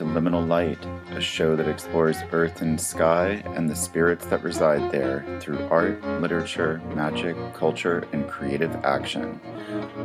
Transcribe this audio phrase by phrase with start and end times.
[0.00, 4.90] to Liminal Light, a show that explores earth and sky and the spirits that reside
[4.90, 9.38] there through art, literature, magic, culture, and creative action.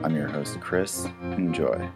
[0.03, 1.08] I'm your host, Chris.
[1.22, 1.89] Enjoy.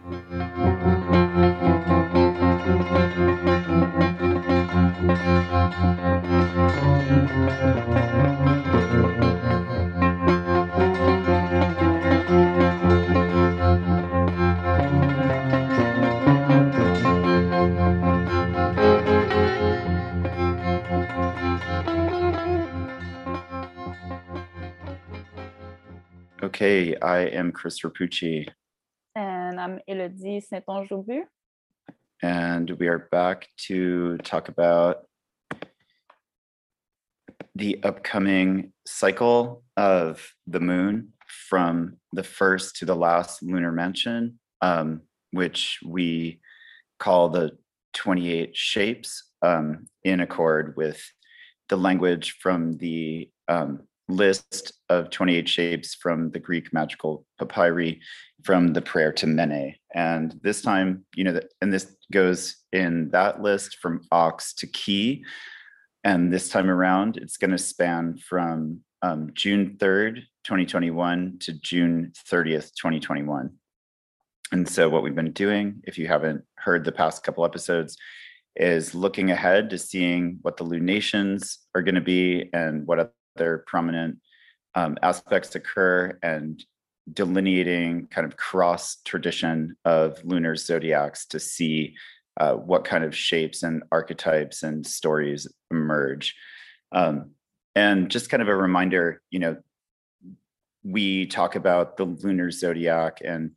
[27.10, 28.46] I am Chris Rapucci,
[29.16, 31.22] And I'm Elodie Saint-Onge-Jobu.
[32.22, 35.08] and we are back to talk about
[37.56, 41.12] the upcoming cycle of the moon
[41.48, 45.00] from the first to the last lunar mansion, um,
[45.32, 46.40] which we
[47.00, 47.58] call the
[47.94, 51.02] 28 shapes um, in accord with
[51.70, 53.80] the language from the um,
[54.10, 58.00] list of 28 shapes from the Greek magical papyri
[58.44, 59.76] from the prayer to Mene.
[59.94, 65.24] And this time, you know, and this goes in that list from ox to key.
[66.04, 72.12] And this time around, it's going to span from um, June 3rd, 2021 to June
[72.28, 73.50] 30th, 2021.
[74.52, 77.96] And so, what we've been doing, if you haven't heard the past couple episodes,
[78.56, 83.64] is looking ahead to seeing what the lunations are going to be and what other
[83.66, 84.18] prominent
[84.74, 86.64] um, aspects occur and
[87.12, 91.96] delineating kind of cross tradition of lunar zodiacs to see
[92.38, 96.34] uh, what kind of shapes and archetypes and stories emerge.
[96.92, 97.32] Um,
[97.74, 99.56] and just kind of a reminder, you know,
[100.82, 103.52] we talk about the lunar zodiac and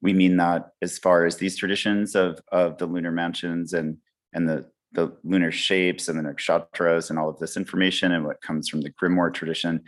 [0.00, 3.98] we mean that as far as these traditions of of the lunar mansions and
[4.32, 8.40] and the the lunar shapes and the nakshatras and all of this information and what
[8.40, 9.82] comes from the grimoire tradition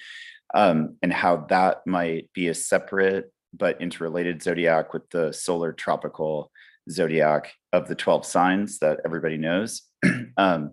[0.55, 6.50] um, and how that might be a separate but interrelated zodiac with the solar tropical
[6.91, 9.83] zodiac of the 12 signs that everybody knows.
[10.37, 10.72] Um,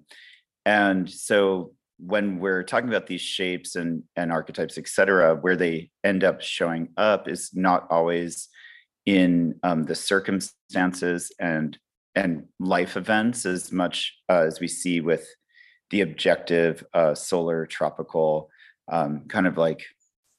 [0.65, 5.89] and so when we're talking about these shapes and and archetypes et cetera where they
[6.03, 8.47] end up showing up is not always
[9.05, 11.77] in um, the circumstances and
[12.17, 15.25] and life events as much uh, as we see with
[15.91, 18.49] the objective uh, solar tropical
[18.91, 19.85] um, kind of like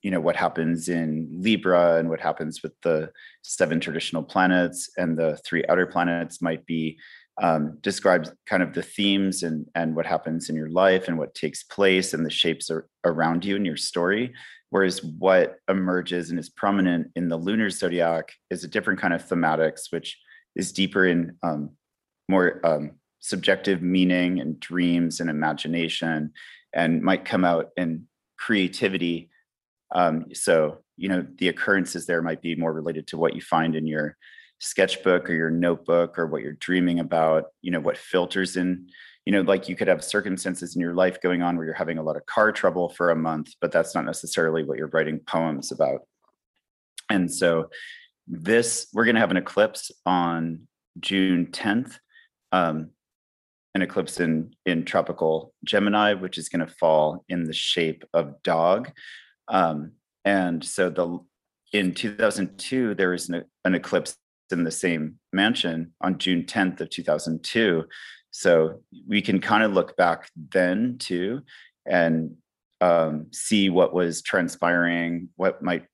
[0.02, 3.10] you know what happens in libra and what happens with the
[3.42, 6.98] seven traditional planets and the three outer planets might be
[7.40, 11.34] um, describes kind of the themes and and what happens in your life and what
[11.34, 14.32] takes place and the shapes are around you in your story.
[14.70, 19.24] Whereas what emerges and is prominent in the lunar zodiac is a different kind of
[19.24, 20.18] thematics which
[20.56, 21.70] is deeper in um,
[22.28, 26.32] more um, subjective meaning and dreams and imagination
[26.72, 28.06] and might come out in
[28.38, 29.30] creativity.
[29.94, 33.74] Um, so you know the occurrences there might be more related to what you find
[33.74, 34.16] in your
[34.58, 38.88] sketchbook or your notebook or what you're dreaming about you know what filters in
[39.24, 41.96] you know like you could have circumstances in your life going on where you're having
[41.96, 45.20] a lot of car trouble for a month but that's not necessarily what you're writing
[45.20, 46.00] poems about.
[47.10, 47.70] And so
[48.28, 50.60] this we're going to have an eclipse on
[51.00, 51.98] june 10th
[52.52, 52.90] um,
[53.74, 58.42] an eclipse in in tropical gemini which is going to fall in the shape of
[58.42, 58.90] dog
[59.48, 59.92] um,
[60.24, 61.18] and so the
[61.72, 64.16] in 2002 there was an, an eclipse
[64.50, 67.84] in the same mansion on June 10th of 2002.
[68.30, 71.42] So we can kind of look back then too
[71.86, 72.36] and
[72.80, 75.86] um, see what was transpiring, what might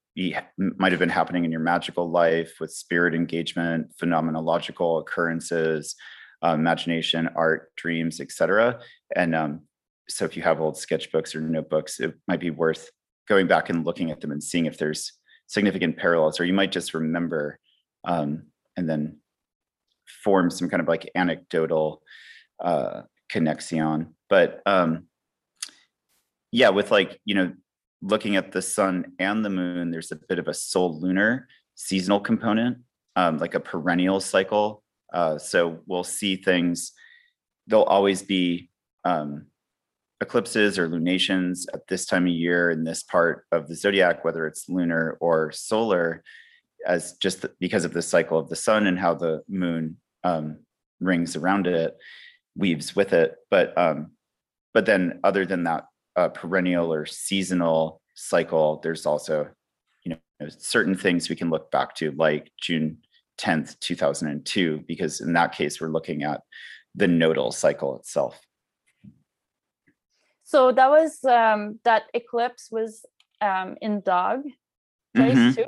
[0.56, 5.96] might have been happening in your magical life with spirit engagement, phenomenological occurrences,
[6.44, 8.81] uh, imagination, art, dreams, etc.
[9.16, 9.62] And um,
[10.08, 12.90] so if you have old sketchbooks or notebooks, it might be worth
[13.28, 15.12] going back and looking at them and seeing if there's
[15.46, 17.58] significant parallels, or you might just remember
[18.05, 18.44] um,
[18.76, 19.19] and then
[20.22, 22.02] form some kind of like anecdotal
[22.62, 24.14] uh, connection.
[24.28, 25.06] But um,
[26.52, 27.52] yeah, with like, you know,
[28.05, 32.21] looking at the sun and the moon, there's a bit of a soul lunar seasonal
[32.21, 32.79] component,
[33.17, 34.83] um, like a perennial cycle.
[35.12, 36.93] Uh, so we'll see things,
[37.67, 38.71] there'll always be
[39.05, 39.47] um,
[40.21, 44.47] eclipses or lunations at this time of year in this part of the zodiac, whether
[44.47, 46.23] it's lunar or solar
[46.87, 50.59] as just because of the cycle of the sun and how the moon um,
[51.01, 51.97] rings around it,
[52.56, 53.37] weaves with it.
[53.51, 54.12] But um,
[54.73, 59.49] but then other than that uh, perennial or seasonal cycle, there's also
[60.05, 62.99] you know certain things we can look back to, like June
[63.38, 66.40] 10th, 2002, because in that case we're looking at
[66.94, 68.40] the nodal cycle itself.
[70.44, 73.05] So that was um, that eclipse was
[73.40, 74.43] um, in dog
[75.17, 75.55] place Mhm.
[75.56, 75.64] too.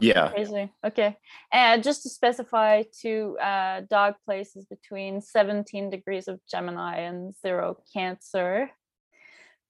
[0.00, 0.30] Yeah.
[0.30, 0.72] Crazy.
[0.86, 1.18] Okay.
[1.52, 7.76] And just to specify, to uh, dog places between 17 degrees of Gemini and zero
[7.92, 8.70] Cancer.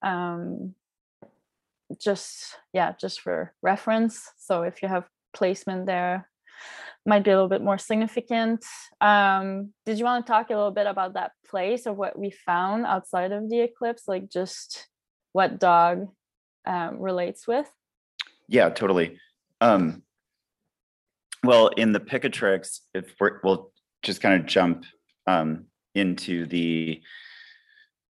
[0.03, 0.75] Um,
[1.99, 4.29] just yeah, just for reference.
[4.37, 6.29] So if you have placement there,
[7.05, 8.63] might be a little bit more significant.
[9.01, 12.31] Um, did you want to talk a little bit about that place or what we
[12.31, 14.87] found outside of the eclipse, like just
[15.33, 16.07] what dog
[16.65, 17.69] um, relates with?
[18.47, 19.19] Yeah, totally.
[19.59, 20.03] Um,
[21.43, 23.71] well, in the Picatrix, if we're, we'll
[24.01, 24.85] just kind of jump
[25.27, 25.65] um,
[25.95, 27.01] into the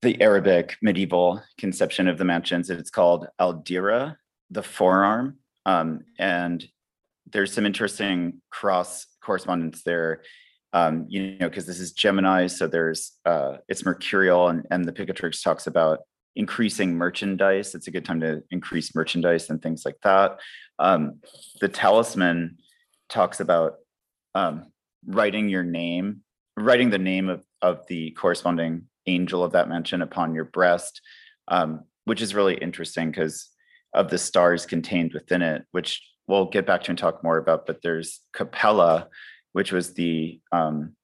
[0.01, 2.69] the Arabic medieval conception of the mansions.
[2.69, 4.16] It's called Al-Dhira,
[4.50, 6.66] the forearm, um, and
[7.31, 10.24] there's some interesting cross correspondence there.
[10.72, 14.92] Um, you know, because this is Gemini, so there's uh, it's mercurial, and and the
[14.92, 16.00] Picatrix talks about
[16.36, 17.75] increasing merchandise.
[17.75, 20.40] It's a good time to increase merchandise and things like that.
[20.78, 21.19] Um,
[21.60, 22.57] the talisman
[23.10, 23.75] talks about
[24.36, 24.72] um,
[25.06, 26.22] writing your name,
[26.56, 31.01] writing the name of, of the corresponding angel of that mansion upon your breast,
[31.48, 33.50] um, which is really interesting because
[33.94, 37.66] of the stars contained within it, which we'll get back to and talk more about.
[37.66, 39.07] But there's Capella,
[39.54, 40.96] which was the um,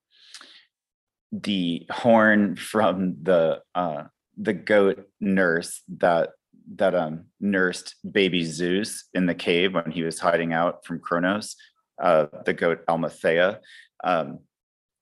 [1.32, 4.04] the horn from the uh,
[4.38, 6.32] the goat nurse that
[6.76, 11.56] that um nursed baby Zeus in the cave when he was hiding out from Kronos,
[12.02, 13.60] uh, the goat Almathea.
[14.04, 14.40] Um,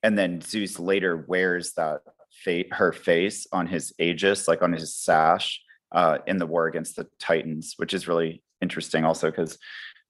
[0.02, 2.02] and then Zeus later wears that
[2.44, 5.62] fa- her face on his aegis, like on his sash,
[5.92, 9.58] uh, in the war against the Titans, which is really interesting also because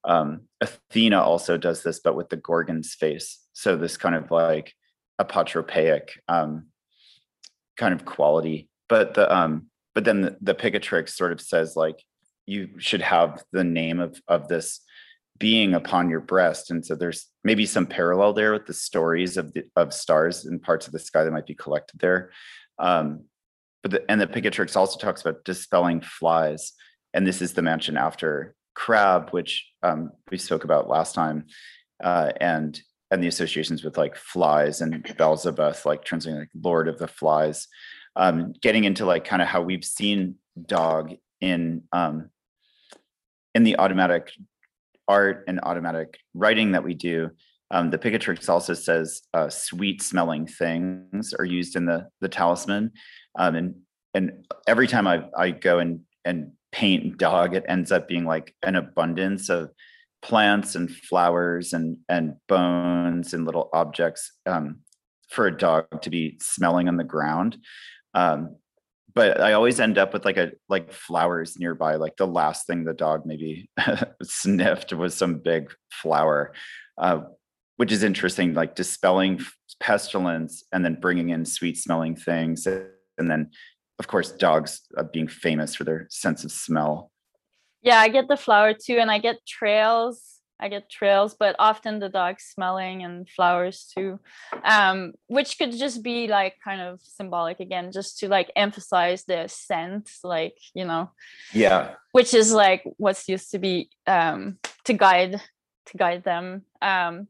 [0.06, 3.40] um, Athena also does this, but with the Gorgon's face.
[3.54, 4.74] So this kind of like
[5.20, 6.68] apotropaic um,
[7.78, 8.70] kind of quality.
[8.90, 12.04] But the um, but then the, the Picatrix sort of says like
[12.46, 14.82] you should have the name of of this
[15.44, 19.51] being upon your breast, and so there's maybe some parallel there with the stories of
[19.51, 22.31] the of stars and parts of the sky that might be collected there.
[22.80, 23.25] Um,
[23.81, 26.72] but the, and the Picatrix also talks about dispelling flies,
[27.13, 31.48] and this is the mansion after Crab, which um, we spoke about last time,
[32.01, 32.81] uh, and
[33.12, 37.68] and the associations with like flies and Beelzebub, like translating like Lord of the Flies,
[38.16, 40.36] um, getting into like kind of how we've seen
[40.66, 42.30] dog in um,
[43.54, 44.31] in the automatic
[45.13, 47.30] art and automatic writing that we do.
[47.69, 52.92] Um, the Picatrix also says uh, sweet smelling things are used in the the talisman,
[53.38, 53.75] um, and
[54.13, 54.31] and
[54.68, 58.75] every time I I go and and paint dog, it ends up being like an
[58.75, 59.69] abundance of
[60.21, 64.80] plants and flowers and and bones and little objects um,
[65.30, 67.57] for a dog to be smelling on the ground.
[68.13, 68.56] Um,
[69.15, 71.96] but I always end up with like a like flowers nearby.
[71.96, 73.70] Like the last thing the dog maybe
[74.24, 76.53] sniffed was some big flower,
[76.98, 77.22] uh,
[77.77, 78.53] which is interesting.
[78.53, 79.41] Like dispelling
[79.79, 83.51] pestilence and then bringing in sweet smelling things, and then
[84.00, 87.12] of course dogs uh, being famous for their sense of smell.
[87.84, 90.33] Yeah, I get the flower too, and I get trails.
[90.63, 94.17] I get trails, but often the dog smelling and flowers too,
[94.63, 99.48] um, which could just be like kind of symbolic again, just to like emphasize the
[99.50, 101.12] scent, like you know,
[101.51, 105.41] Yeah, which is like what's used to be um, to guide
[105.88, 106.63] to guide them.
[106.82, 107.27] Um,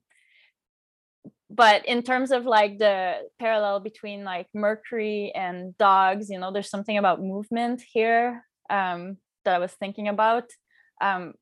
[1.49, 6.69] but in terms of like the parallel between like Mercury and dogs, you know, there's
[6.69, 10.45] something about movement here um, that I was thinking about.
[11.01, 11.33] Um,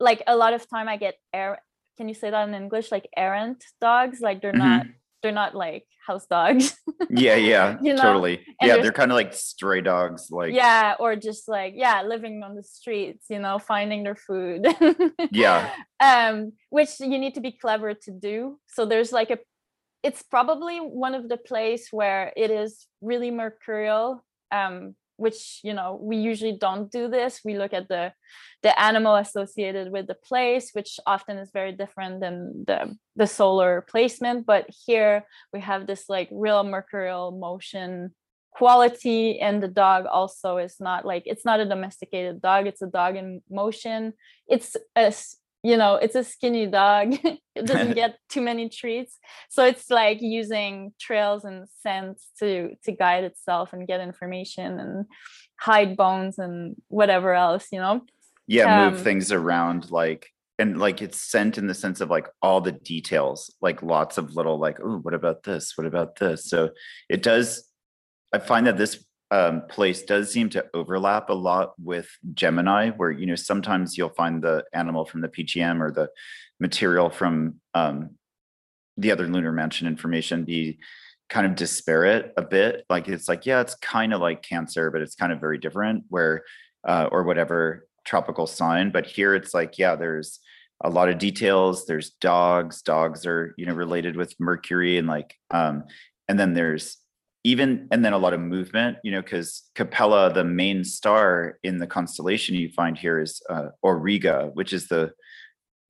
[0.00, 1.58] like a lot of time I get air.
[1.96, 2.90] Can you say that in English?
[2.90, 4.58] Like errant dogs, like they're Mhm.
[4.58, 4.86] not
[5.22, 6.74] they're not like house dogs.
[7.10, 8.36] yeah, yeah, You know, totally.
[8.58, 10.28] and Yeah, they're kind of like stray dogs.
[10.30, 14.66] Like yeah, or just like yeah, living on the streets, you know, finding their food.
[15.30, 15.70] Yeah.
[16.00, 18.58] Um, which you need to be clever to do.
[18.66, 19.38] So there's like a
[20.02, 24.24] it's probably one of the place where it is really mercurial.
[24.50, 27.40] Um, which you know we usually don't do this.
[27.44, 28.12] We look at the
[28.62, 33.82] the animal associated with the place which often is very different than the the solar
[33.82, 34.46] placement.
[34.46, 38.14] But here we have this like real mercurial motion
[38.52, 42.66] quality and the dog also is not like it's not a domesticated dog.
[42.66, 44.12] It's a dog in motion.
[44.48, 45.12] It's a
[45.62, 47.14] you know it's a skinny dog
[47.54, 49.18] it doesn't get too many treats
[49.50, 55.06] so it's like using trails and scents to to guide itself and get information and
[55.60, 58.00] hide bones and whatever else you know
[58.50, 62.28] yeah, move Um, things around like and like it's sent in the sense of like
[62.42, 65.78] all the details, like lots of little like, oh, what about this?
[65.78, 66.46] What about this?
[66.46, 66.70] So
[67.08, 67.62] it does.
[68.34, 73.10] I find that this um, place does seem to overlap a lot with Gemini, where
[73.10, 76.08] you know sometimes you'll find the animal from the PGM or the
[76.58, 78.10] material from um,
[78.96, 80.78] the other lunar mansion information be
[81.28, 82.84] kind of disparate a bit.
[82.90, 86.04] Like it's like yeah, it's kind of like Cancer, but it's kind of very different.
[86.08, 86.42] Where
[86.86, 90.40] uh, or whatever tropical sign, but here it's like yeah, there's
[90.82, 91.86] a lot of details.
[91.86, 92.82] There's dogs.
[92.82, 95.84] Dogs are you know related with Mercury and like um,
[96.28, 96.96] and then there's
[97.42, 101.78] even and then a lot of movement you know because capella the main star in
[101.78, 105.10] the constellation you find here is uh, auriga which is the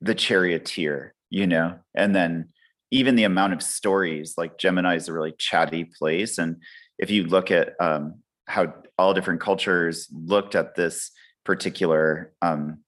[0.00, 1.78] the charioteer you know?
[1.95, 2.49] And then
[2.90, 6.37] even the amount of stories like gemini is a really chatty place.
[6.37, 6.57] And
[6.99, 8.16] if you look at um,
[8.47, 11.12] how all different cultures looked at this
[11.45, 12.80] particular um,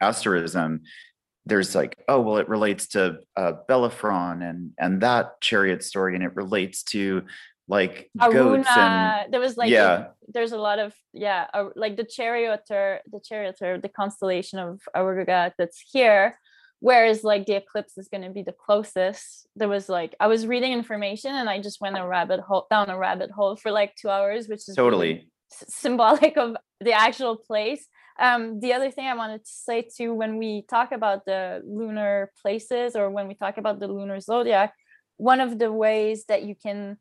[0.00, 0.80] asterism
[1.46, 6.22] there's like oh well it relates to uh, Bellerophon and and that chariot story and
[6.22, 7.22] it relates to
[7.70, 10.08] like goats and there was like yeah.
[10.28, 15.52] there's a lot of yeah uh, like the charioteer the charioteer the constellation of Auriga
[15.56, 16.36] that's here
[16.80, 19.46] whereas like the eclipse is going to be the closest.
[19.54, 22.90] There was like i was reading information and i just went a rabbit hole down
[22.90, 25.12] a rabbit hole for like two hours which is totally.
[25.12, 25.28] really
[25.68, 27.86] symbolic of the actual place.
[28.18, 32.32] Um, the other thing i wanted to say too when we talk about the lunar
[32.42, 34.74] places or when we talk about the lunar zodiac
[35.16, 36.98] one of the ways that you can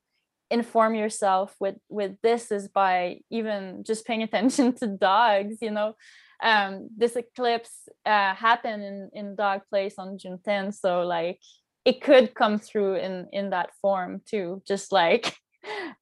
[0.51, 5.95] inform yourself with with this is by even just paying attention to dogs you know?
[6.41, 11.39] Um this eclipse uh happened in in dog place on june 10th so like
[11.85, 15.35] it could come through in in that form too just like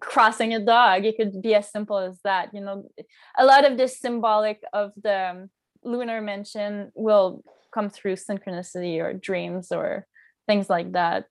[0.00, 1.04] crossing a dog.
[1.04, 2.88] It could be as simple as that you know?
[3.36, 5.50] A lot of this symbolic of the um,
[5.82, 7.42] lunar mansion will
[7.72, 10.06] come through synchronicity or dreams or
[10.46, 11.26] things like that.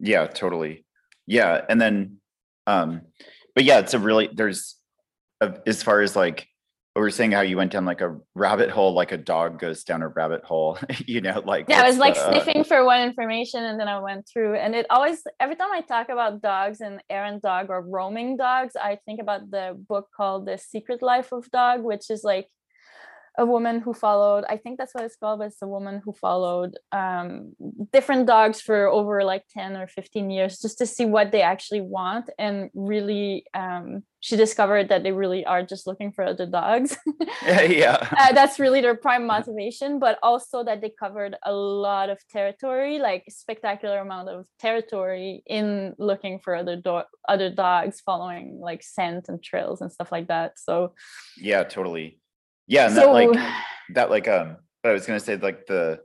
[0.00, 0.84] Yeah totally
[1.28, 2.16] yeah and then
[2.66, 3.02] um
[3.54, 4.76] but yeah it's a really there's
[5.40, 6.48] a, as far as like
[6.96, 9.84] we were saying how you went down like a rabbit hole like a dog goes
[9.84, 12.84] down a rabbit hole you know like yeah i was like the, sniffing uh, for
[12.84, 16.42] one information and then i went through and it always every time i talk about
[16.42, 21.00] dogs and errant dog or roaming dogs i think about the book called the secret
[21.02, 22.48] life of dog which is like
[23.38, 26.12] a woman who followed i think that's what it's called but it's a woman who
[26.12, 27.54] followed um,
[27.92, 31.80] different dogs for over like 10 or 15 years just to see what they actually
[31.80, 36.96] want and really um, she discovered that they really are just looking for other dogs
[37.46, 38.08] yeah, yeah.
[38.18, 42.98] Uh, that's really their prime motivation but also that they covered a lot of territory
[42.98, 49.28] like spectacular amount of territory in looking for other do- other dogs following like scent
[49.28, 50.92] and trails and stuff like that so
[51.36, 52.18] yeah totally
[52.68, 53.52] yeah and so, that like
[53.94, 55.98] that like um but i was gonna say like the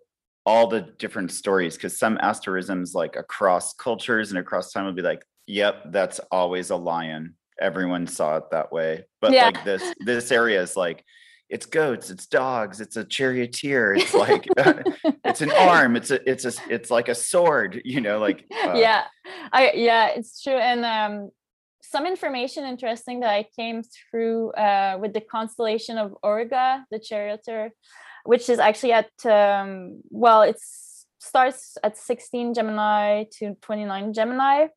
[0.46, 5.02] all the different stories because some asterisms like across cultures and across time will be
[5.02, 9.46] like yep that's always a lion everyone saw it that way but yeah.
[9.46, 11.04] like this this area is like
[11.50, 14.48] it's goats it's dogs it's a charioteer it's like
[15.24, 18.74] it's an arm it's a it's a it's like a sword you know like uh,
[18.74, 19.04] yeah
[19.52, 21.30] i yeah it's true and um
[21.94, 27.70] some information interesting that I came through uh, with the constellation of Auriga, the charioteer,
[28.26, 30.58] which is actually at, um, well, it
[31.20, 34.68] starts at 16 Gemini to 29 Gemini.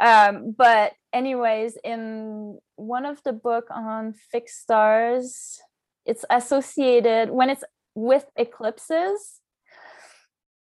[0.00, 5.60] Um, but anyways, in one of the book on fixed stars,
[6.06, 7.64] it's associated when it's
[7.94, 9.40] with eclipses.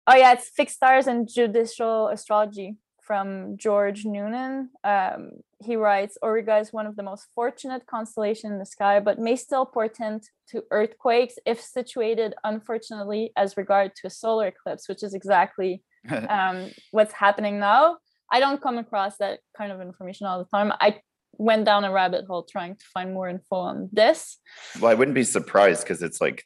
[0.07, 2.77] Oh yeah, it's fixed stars and judicial astrology
[3.09, 4.69] from George Noonan.
[4.85, 5.31] Um,
[5.65, 9.35] he writes, Auriga is one of the most fortunate constellations in the sky, but may
[9.35, 15.15] still portend to earthquakes if situated, unfortunately, as regard to a solar eclipse, which is
[15.15, 15.83] exactly
[16.29, 17.97] um, what's happening now.
[18.31, 20.71] I don't come across that kind of information all the time.
[20.79, 21.01] I
[21.39, 24.37] went down a rabbit hole trying to find more info on this.
[24.79, 26.45] Well, I wouldn't be surprised because it's like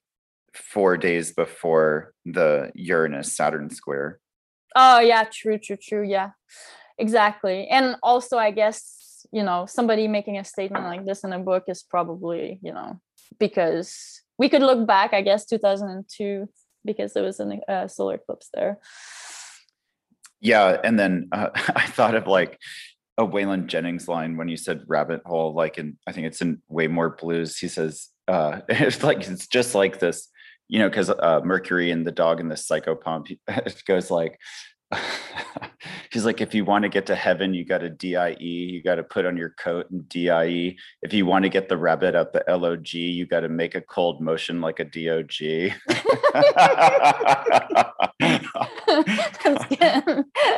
[0.55, 4.21] four days before the Uranus Saturn square.
[4.75, 6.03] Oh yeah, true, true, true.
[6.09, 6.31] Yeah,
[6.99, 7.69] exactly.
[7.69, 11.65] And also, I guess you know somebody making a statement like this in a book
[11.69, 13.01] is probably you know
[13.39, 16.49] because we could look back, I guess, 2002
[16.85, 18.79] because there was a uh, solar eclipse there.
[20.41, 22.59] Yeah, and then uh, I thought of like
[23.19, 26.63] a Waylon Jennings line when you said rabbit hole, like in I think it's in
[26.71, 27.59] Waymore's Blues.
[27.59, 30.29] He says uh, it's like it's just like this
[30.73, 34.39] you know, because uh, Mercury and the dog and the psychopomp it goes like,
[36.11, 38.39] He's like, if you want to get to heaven, you got to DIE.
[38.41, 40.77] You got to put on your coat and DIE.
[41.03, 43.83] If you want to get the rabbit out the LOG, you got to make a
[43.83, 45.75] cold motion like a DOG.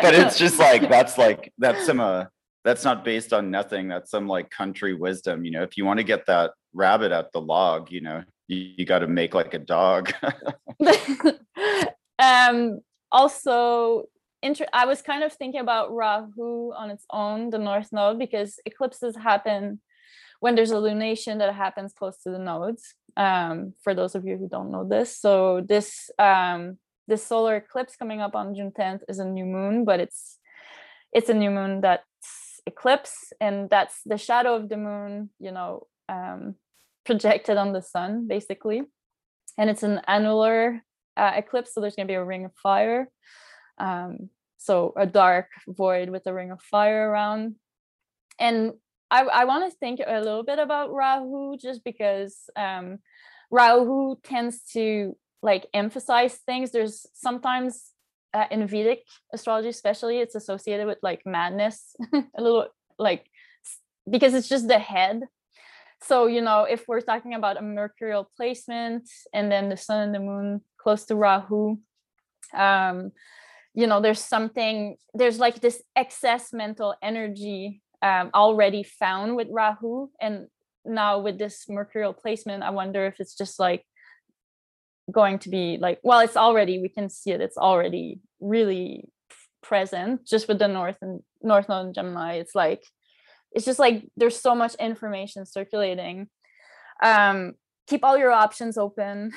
[0.00, 2.24] but it's just like that's like that's some uh
[2.64, 3.88] that's not based on nothing.
[3.88, 5.44] That's some like country wisdom.
[5.44, 8.74] You know, if you want to get that rabbit at the log, you know, you,
[8.76, 10.12] you got to make like a dog.
[12.18, 14.04] um also
[14.44, 18.60] inter- I was kind of thinking about Rahu on its own, the north node, because
[18.66, 19.80] eclipses happen
[20.40, 22.94] when there's a lunation that happens close to the nodes.
[23.16, 27.96] Um, for those of you who don't know this, so this um, this solar eclipse
[27.96, 30.38] coming up on June 10th is a new moon, but it's
[31.12, 35.86] it's a new moon that's eclipse, and that's the shadow of the moon, you know,
[36.08, 36.56] um,
[37.04, 38.82] projected on the sun, basically.
[39.58, 40.82] And it's an annular
[41.16, 43.08] uh, eclipse, so there's going to be a ring of fire.
[43.78, 47.56] Um, so a dark void with a ring of fire around.
[48.38, 48.72] And
[49.10, 52.98] I, I want to think a little bit about Rahu just because um,
[53.50, 56.72] Rahu tends to like emphasize things.
[56.72, 57.92] There's sometimes
[58.32, 62.66] uh, in Vedic astrology, especially, it's associated with like madness, a little
[62.98, 63.26] like
[64.10, 65.20] because it's just the head.
[66.06, 70.14] So, you know, if we're talking about a mercurial placement and then the sun and
[70.14, 71.78] the moon close to Rahu,
[72.52, 73.12] um,
[73.76, 80.08] you know there's something there's like this excess mental energy um, already found with rahu.
[80.20, 80.46] And
[80.84, 83.82] now with this mercurial placement i wonder if it's just like
[85.10, 89.08] going to be like well it's already we can see it it's already really
[89.64, 92.34] present just with the north and north node and gemini.
[92.34, 92.84] It's like
[93.54, 96.28] it's just like there's so much information circulating.
[97.02, 97.54] Um
[97.86, 99.32] keep all your options open.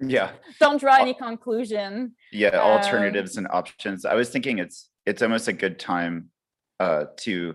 [0.00, 0.30] Yeah.
[0.60, 2.14] Don't draw any conclusion.
[2.32, 4.04] Yeah alternatives um, and options.
[4.04, 6.30] I was thinking it's it's almost a good time
[6.80, 7.54] uh to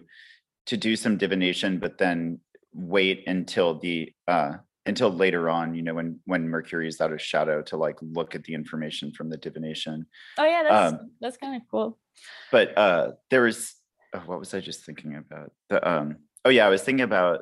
[0.65, 2.39] to do some divination but then
[2.73, 4.54] wait until the uh
[4.86, 8.36] until later on you know when when mercury is out of shadow to like look
[8.36, 10.06] at the information from the divination.
[10.38, 11.97] Oh yeah that's um, that's kind of cool.
[12.51, 13.75] but uh there was
[14.13, 15.52] oh, what was i just thinking about?
[15.69, 17.41] The um oh yeah i was thinking about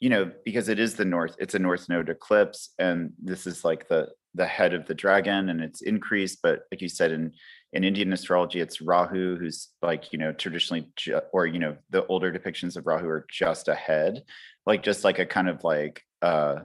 [0.00, 3.64] you know because it is the north it's a north node eclipse and this is
[3.64, 7.32] like the the head of the dragon and it's increased but like you said in
[7.72, 12.04] in indian astrology it's rahu who's like you know traditionally ju- or you know the
[12.06, 14.22] older depictions of rahu are just a head
[14.66, 16.56] like just like a kind of like uh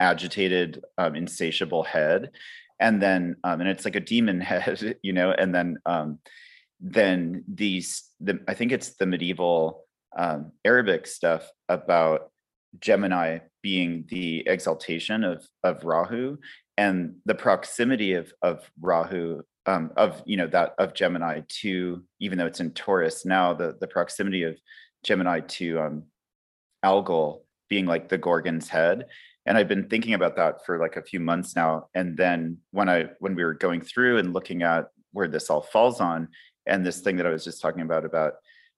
[0.00, 2.30] agitated um, insatiable head
[2.80, 6.18] and then um and it's like a demon head you know and then um
[6.80, 9.84] then these the i think it's the medieval
[10.16, 12.30] um arabic stuff about
[12.80, 16.36] gemini being the exaltation of of rahu
[16.76, 22.38] and the proximity of of Rahu um, of you know that of Gemini to even
[22.38, 24.58] though it's in Taurus now the the proximity of
[25.04, 26.02] Gemini to um,
[26.82, 29.06] Algol being like the Gorgon's head.
[29.46, 31.88] And I've been thinking about that for like a few months now.
[31.94, 35.62] And then when I when we were going through and looking at where this all
[35.62, 36.28] falls on
[36.66, 38.34] and this thing that I was just talking about about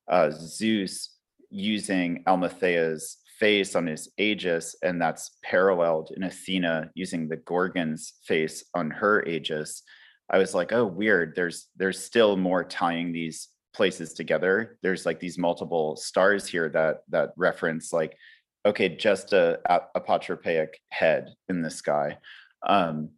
[0.09, 1.17] uh, Zeus
[1.51, 8.65] using Almathea's face on his aegis, and that's paralleled in Athena using the Gorgon's face
[8.75, 9.83] on her aegis.
[10.31, 11.35] I was like, oh, weird.
[11.37, 14.79] There's there's still more tying these places together.
[14.83, 18.17] There's like these multiple stars here that that reference like,
[18.65, 22.19] okay, just a, a apotropaic head in the sky,
[22.67, 23.11] um,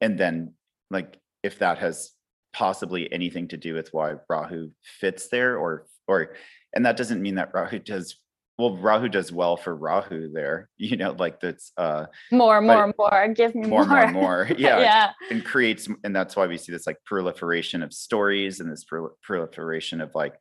[0.00, 0.54] and then
[0.90, 2.12] like if that has
[2.56, 6.34] possibly anything to do with why Rahu fits there, or or
[6.74, 8.16] and that doesn't mean that Rahu does
[8.58, 13.28] well rahu does well for rahu there you know like that's uh more more more
[13.34, 16.72] give me more more more more yeah yeah and creates and that's why we see
[16.72, 18.84] this like proliferation of stories and this
[19.22, 20.34] proliferation of like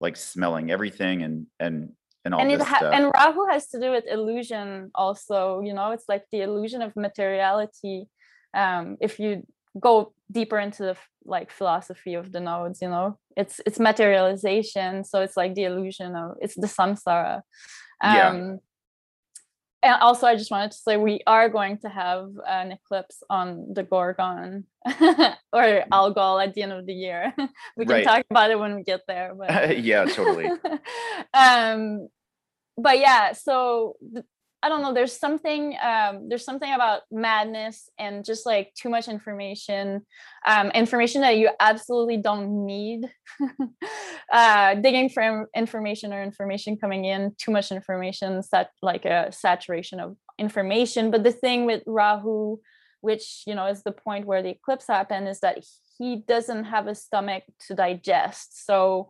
[0.00, 1.92] like smelling everything and and
[2.24, 2.94] and all and this ha- stuff.
[2.94, 6.94] and rahu has to do with illusion also you know it's like the illusion of
[6.94, 8.08] materiality
[8.54, 9.42] um if you
[9.78, 13.18] go deeper into the like philosophy of the nodes you know?
[13.36, 17.42] It's it's materialization so it's like the illusion of it's the samsara.
[18.02, 18.56] Um yeah.
[19.84, 23.72] and also i just wanted to say we are going to have an eclipse on
[23.72, 24.64] the gorgon
[25.52, 27.32] or algol at the end of the year.
[27.76, 28.04] We can right.
[28.04, 30.50] talk about it when we get there but yeah totally.
[31.32, 32.08] Um
[32.76, 33.96] but yeah so
[34.62, 34.94] I don't know.
[34.94, 35.76] There's something.
[35.82, 40.06] Um, there's something about madness and just like too much information,
[40.46, 43.10] um, information that you absolutely don't need.
[44.32, 49.98] uh, digging for information or information coming in, too much information, set like a saturation
[49.98, 51.10] of information.
[51.10, 52.58] But the thing with Rahu,
[53.00, 55.58] which you know is the point where the eclipse happened, is that
[55.98, 59.08] he doesn't have a stomach to digest so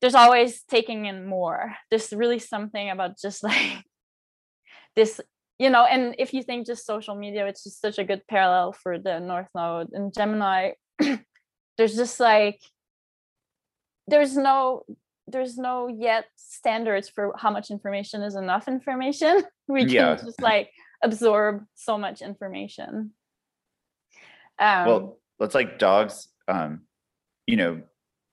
[0.00, 3.84] there's always taking in more there's really something about just like
[4.96, 5.20] this
[5.58, 8.72] you know and if you think just social media which is such a good parallel
[8.72, 10.72] for the north node and gemini
[11.78, 12.60] there's just like
[14.06, 14.82] there's no
[15.26, 20.16] there's no yet standards for how much information is enough information we can Yeah.
[20.16, 20.70] just like
[21.02, 23.12] absorb so much information
[24.58, 26.82] um well it's like dogs um
[27.46, 27.82] you know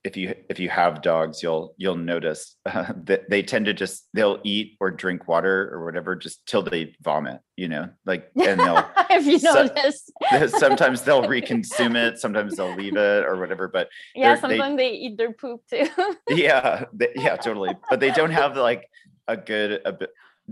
[0.03, 4.07] if you if you have dogs you'll you'll notice uh, that they tend to just
[4.13, 8.59] they'll eat or drink water or whatever just till they vomit you know like and
[8.59, 10.11] they'll if you so- notice
[10.59, 14.77] sometimes they'll reconsume it sometimes they'll leave it or whatever but yeah they're- they- sometimes
[14.77, 15.87] they eat their poop too.
[16.29, 18.87] Yeah they, yeah totally but they don't have like
[19.27, 19.95] a good a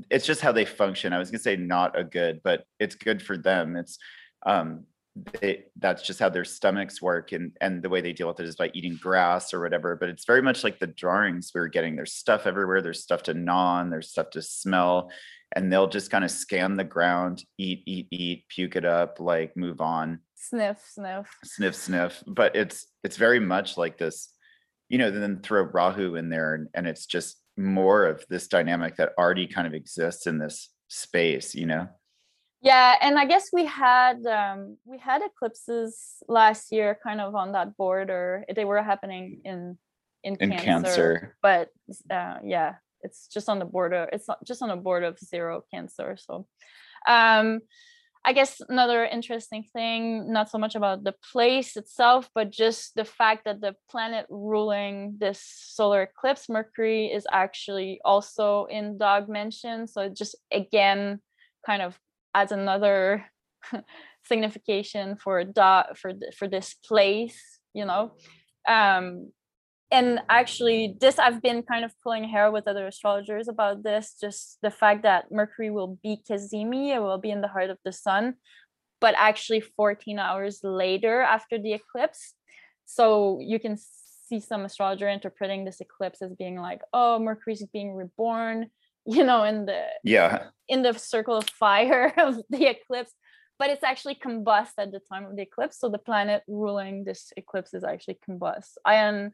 [0.09, 1.11] it's just how they function.
[1.11, 3.75] I was gonna say not a good but it's good for them.
[3.75, 3.97] It's
[4.45, 4.85] um
[5.41, 8.45] they, that's just how their stomachs work and and the way they deal with it
[8.45, 11.67] is by eating grass or whatever but it's very much like the drawings we were
[11.67, 11.95] getting.
[11.95, 12.81] There's stuff everywhere.
[12.81, 15.11] There's stuff to gnaw on there's stuff to smell.
[15.55, 19.57] And they'll just kind of scan the ground eat eat eat puke it up like
[19.57, 20.19] move on.
[20.35, 21.27] Sniff sniff.
[21.43, 22.23] Sniff sniff.
[22.27, 24.29] But it's it's very much like this
[24.89, 28.97] you know then throw rahu in there and, and it's just more of this dynamic
[28.97, 31.87] that already kind of exists in this space you know
[32.61, 37.53] yeah and i guess we had um we had eclipses last year kind of on
[37.53, 38.43] that border.
[38.53, 39.77] They were happening in
[40.23, 41.35] in, in cancer, cancer.
[41.41, 41.69] but
[42.11, 45.63] uh yeah it's just on the border it's not just on the border of zero
[45.73, 46.45] cancer so
[47.07, 47.61] um
[48.25, 53.05] i guess another interesting thing not so much about the place itself but just the
[53.05, 59.87] fact that the planet ruling this solar eclipse mercury is actually also in dog mansion
[59.87, 61.21] so it just again
[61.65, 61.97] kind of
[62.33, 63.25] adds another
[64.25, 68.11] signification for dog for for this place you know?
[68.67, 69.31] Um
[69.91, 74.59] and actually this i've been kind of pulling hair with other astrologers about this just
[74.61, 77.91] the fact that mercury will be cazimi it will be in the heart of the
[77.91, 78.35] sun
[78.99, 82.33] but actually 14 hours later after the eclipse.
[82.85, 87.95] So you can see some astrologer interpreting this eclipse as being like oh mercury's being
[87.95, 88.69] reborn
[89.05, 90.47] you know in the yeah.
[90.67, 93.13] in the circle of fire of the eclipse
[93.57, 97.33] but it's actually combust at the time of the eclipse so the planet ruling this
[97.35, 98.71] eclipse is actually combust.
[98.85, 99.31] And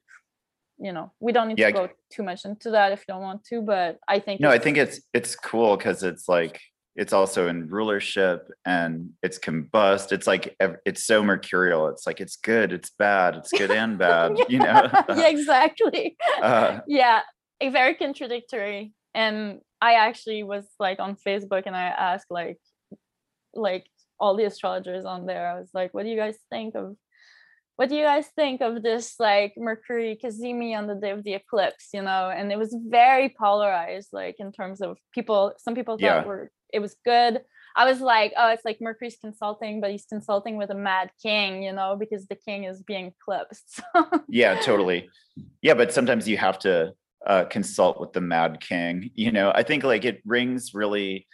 [0.77, 3.21] you know we don't need Yeah, to go too much into that if you don't
[3.21, 6.59] want to but i think no i think it's it's cool because it's like
[6.95, 10.13] it's also in rulership and it's combust.
[10.13, 11.87] It's like it's so mercurial.
[11.89, 14.89] It's like it's good it's bad it's good and bad you know?
[15.09, 16.15] Yeah exactly.
[16.41, 17.21] Uh, yeah
[17.61, 22.59] a very contradictory and i actually was like on facebook and i asked like
[23.55, 23.85] like
[24.19, 25.47] all the astrologers on there.
[25.47, 26.95] I was like what do you guys think of
[27.77, 31.33] what do you guys think of this like mercury cazimi on the day of the
[31.33, 31.89] eclipse?
[31.93, 32.29] You know?
[32.29, 36.23] And it was very polarized like in terms of people some people thought Yeah.
[36.25, 37.41] were it was good.
[37.75, 41.63] I was like oh it's like mercury's consulting but he's consulting with a mad king
[41.63, 41.97] you know?
[41.99, 43.81] Because the king is being eclipsed.
[44.29, 45.09] Yeah totally.
[45.61, 46.93] Yeah but sometimes you have to
[47.25, 51.27] uh, consult with the mad king you know i think like it rings really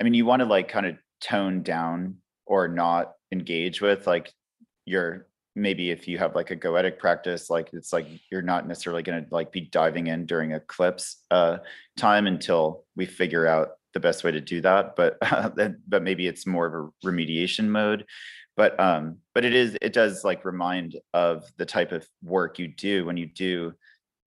[0.00, 2.16] i mean you want to like kind of tone down
[2.46, 4.32] or not engage with like
[4.84, 9.02] your maybe if you have like a goetic practice like it's like you're not necessarily
[9.02, 11.58] going to like be diving in during eclipse uh
[11.96, 15.50] time until we figure out the best way to do that but uh,
[15.86, 18.06] but maybe it's more of a remediation mode.
[18.56, 22.68] But um but it is it does like remind of the type of work you
[22.68, 23.72] do when you do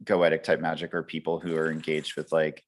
[0.04, 2.64] goetic type magic or people who are engaged with like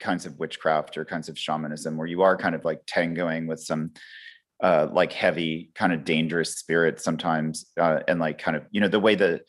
[0.00, 3.60] kinds of witchcraft or kinds of shamanism where you are kind of like tangoing with
[3.60, 3.92] some
[4.62, 8.88] uh like heavy kind of dangerous spirits sometimes uh and like kind of you know
[8.88, 9.40] the way the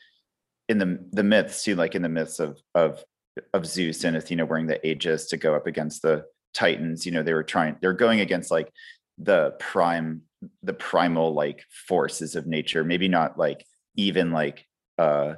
[0.68, 3.04] in the the myths too like in the myths of of
[3.52, 7.22] of Zeus and Athena wearing the aegis to go up against the titans you know
[7.22, 8.72] they were trying they're going against like
[9.18, 10.22] the prime
[10.62, 13.64] the primal like forces of nature maybe not like
[13.96, 14.66] even like
[14.98, 15.34] uh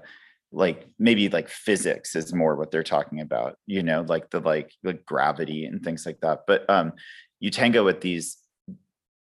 [0.50, 4.72] like maybe like physics is more what they're talking about you know like the like
[4.82, 6.40] like gravity and things like that.
[6.46, 6.92] But um
[7.40, 8.38] you tango with these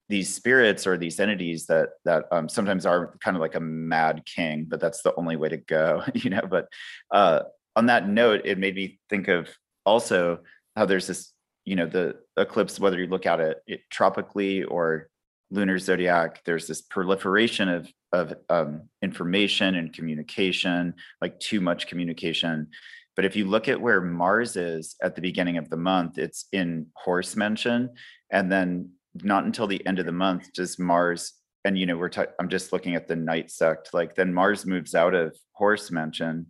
[0.09, 4.22] these spirits or these entities that that um, sometimes are kind of like a mad
[4.26, 6.66] king but that's the only way to go you know but
[7.12, 7.40] uh
[7.76, 9.48] on that note it made me think of
[9.87, 10.40] also
[10.76, 11.33] how there's this
[11.64, 15.10] you know the eclipse whether you look at it, it tropically or
[15.50, 22.68] lunar zodiac there's this proliferation of of um, information and communication like too much communication.
[23.16, 26.46] But if you look at where mars is at the beginning of the month it's
[26.52, 27.90] in horse mansion.
[28.30, 28.90] And then
[29.22, 31.34] not until the end of the month does mars
[31.64, 34.94] and you know we're i'm just looking at the night sect like then mars moves
[34.94, 36.46] out of horse mansion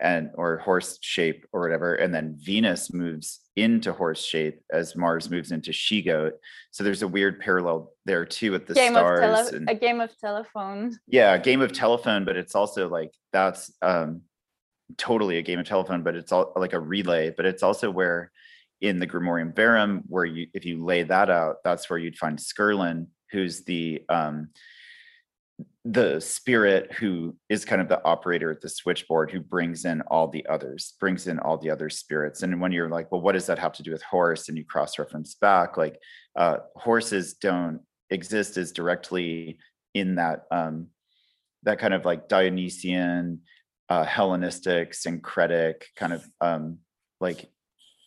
[0.00, 5.30] and or horse shape or whatever and then venus moves into horse shape as mars
[5.30, 6.34] moves into she goat
[6.70, 9.74] so there's a weird parallel there too with the game stars of tele- and, a
[9.74, 10.96] game of telephone.
[11.06, 14.22] yeah a game of telephone but it's also like that's um
[14.96, 18.30] totally a game of telephone but it's all like a relay but it's also where
[18.80, 22.38] in the grimorium verum where you if you lay that out that's where you'd find
[22.38, 24.48] Scirlin who's the um
[25.84, 30.28] the spirit who is kind of the operator at the switchboard who brings in all
[30.28, 32.42] the others brings in all the other spirits.
[32.42, 34.48] And when you're like well what does that have to do with horse?
[34.48, 35.98] and you cross reference back like
[36.36, 39.58] uh horses don't exist as directly
[39.94, 40.88] in that um
[41.62, 43.40] that kind of like dionysian
[43.88, 46.78] uh hellenistic syncretic kind of um
[47.20, 47.50] like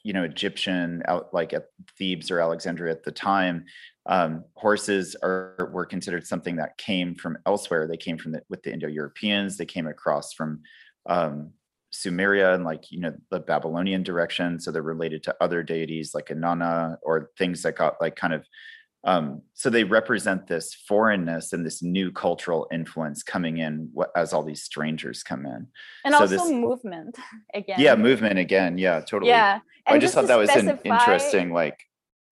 [0.04, 1.66] you know egyptian out like at
[1.98, 3.66] thebes or alexandria at the time
[4.06, 7.88] um, horses are were considered something that came from elsewhere.
[7.88, 9.58] They came from the, with the Indo-Europeans.
[9.58, 10.62] They came across from
[11.06, 11.52] um,
[11.94, 14.60] Sumeria and like you know the Babylonian direction.
[14.60, 18.46] So they're related to other deities like Inanna or things that got like kind of.
[19.06, 24.44] Um, so they represent this foreignness and this new cultural influence coming in as all
[24.44, 25.68] these strangers come in.
[26.06, 27.18] And So also this- movement
[27.54, 27.80] again.
[27.80, 28.78] Yeah, movement again.
[28.78, 29.32] Yeah, totally.
[29.32, 29.60] Yeah.
[29.86, 31.78] I And just thought that was an interesting like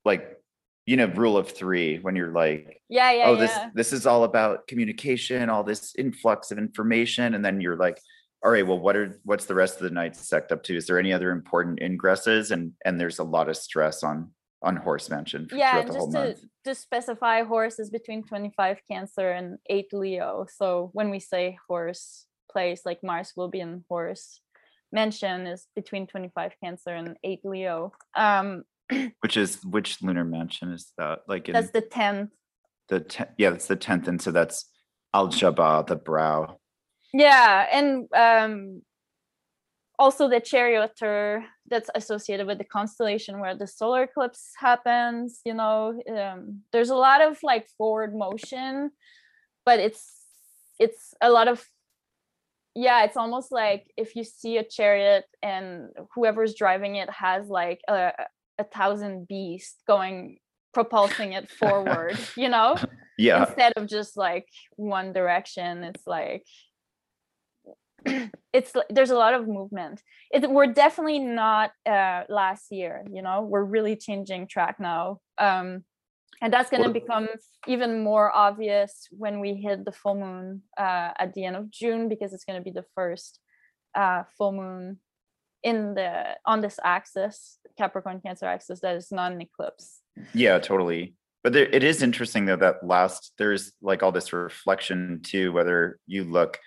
[0.05, 0.37] like
[0.85, 3.39] you know rule of three when you're like Yeah, yeah, oh yeah.
[3.41, 7.99] this this is all about communication all this influx of information and then you're like
[8.43, 10.87] all right well what are what's the rest of the night sect up to is
[10.87, 14.31] there any other important ingresses and and there's a lot of stress on
[14.63, 19.57] on horse mansion f- yeah, and just to, to specify horses between 25 Cancer and
[19.67, 20.45] 8 Leo.
[20.53, 24.41] So when we say horse place, like Mars will be in horse,
[24.91, 27.91] mention is between 25 Cancer and 8 Leo.
[28.15, 28.63] Um,
[29.21, 32.29] which is which lunar mansion is that like in that's the 10th.
[32.89, 34.69] the ten, yeah that's the 10th and so that's
[35.13, 36.57] Al-Jabhah the brow
[37.13, 38.81] Yeah, and um,
[40.01, 45.41] also the charioteer that's associated with the constellation where the solar eclipse happens.
[45.45, 48.89] You know, um, there's a lot of like forward motion,
[49.63, 50.03] but it's
[50.79, 51.63] it's a lot of
[52.73, 53.03] yeah.
[53.03, 58.11] It's almost like if you see a chariot and whoever's driving it has like a
[58.57, 60.39] a thousand beasts going
[60.73, 62.17] propulsing it forward.
[62.35, 62.75] you know
[63.17, 66.45] yeah instead of just like one direction it's like
[68.53, 70.01] it's there's a lot of movement.
[70.31, 73.41] It, we're definitely not uh last year you know?
[73.43, 75.83] We're really changing track now um
[76.43, 77.27] and that's going to become
[77.67, 82.09] even more obvious when we hit the full moon uh at the end of june
[82.09, 83.39] because it's going to be the first
[83.95, 84.97] uh full moon
[85.63, 90.01] in the on this axis capricorn cancer axis that is not an eclipse.
[90.33, 91.15] Yeah, totally.
[91.43, 95.99] But there, it is interesting though that last there's like all this reflection too, whether
[96.05, 96.59] you look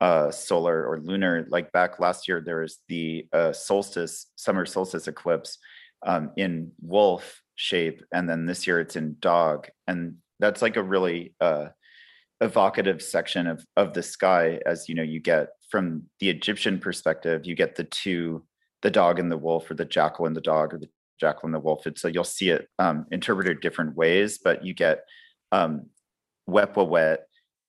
[0.00, 1.46] uh solar or lunar.
[1.50, 5.58] Like back last year, there was the uh solstice, summer solstice eclipse
[6.06, 9.68] um in wolf shape, and then this year it's in dog.
[9.86, 11.68] And that's like a really uh
[12.40, 17.46] evocative section of of the sky as you know you get from the Egyptian perspective,
[17.46, 18.44] you get the two,
[18.82, 20.88] the dog and the wolf, or the jackal and the dog, or the
[21.20, 21.86] jackal and the wolf.
[21.86, 25.04] And so you'll see it um, interpreted different ways, but you get
[25.52, 25.86] um,
[26.48, 27.18] Wepwawet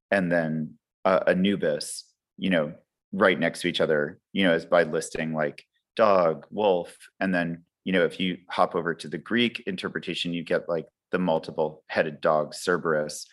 [0.09, 2.05] and then uh, Anubis,
[2.41, 2.73] you know,
[3.13, 5.63] right next to each other, you know, as by listing like
[5.95, 10.43] dog, wolf, and then you know if you hop over to the Greek interpretation, you
[10.43, 13.27] get like the multiple headed dog Cerberus.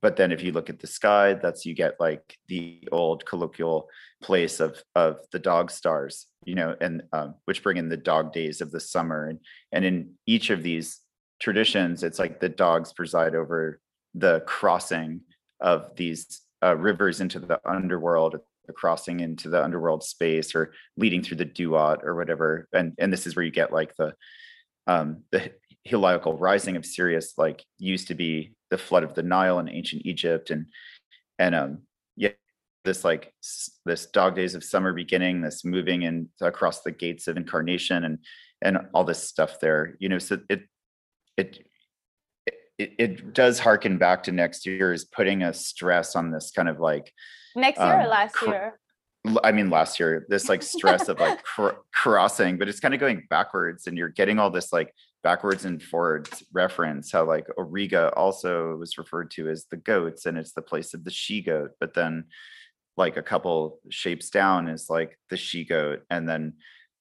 [0.00, 3.88] But then if you look at the sky, that's you get like the old colloquial
[4.22, 8.32] place of of the dog stars, you know, and um, which bring in the dog
[8.32, 9.26] days of the summer.
[9.26, 9.40] And
[9.72, 11.00] and in each of these
[11.40, 13.80] traditions, it's like the dogs preside over
[14.14, 15.22] the crossing
[15.60, 18.40] of these uh, rivers into the underworld, the
[18.74, 22.68] crossing into the underworld space, or leading through the duat or whatever.
[22.72, 24.14] And and this is where you get like the
[24.86, 25.52] um, the
[25.88, 30.02] heliacal rising of Sirius, like used to be the flood of the Nile in ancient
[30.04, 30.66] Egypt, and
[31.38, 31.78] and um
[32.16, 32.30] yeah,
[32.84, 33.32] this like
[33.84, 38.18] this dog days of summer beginning, this moving in across the gates of incarnation, and
[38.62, 40.18] and all this stuff there, you know.
[40.18, 40.62] So it
[41.36, 41.66] it
[42.78, 46.68] it, it does harken back to next year is putting a stress on this kind
[46.68, 47.12] of like
[47.54, 48.78] next year or Um, last cr- year
[49.44, 52.98] I mean, last year, this like stress of like cr- crossing, but it's kind of
[52.98, 57.12] going backwards, and you're getting all this like backwards and forwards reference.
[57.12, 61.04] How like Auriga also was referred to as the goats, and it's the place of
[61.04, 62.24] the she goat, but then
[62.96, 66.54] like a couple shapes down is like the she goat, and then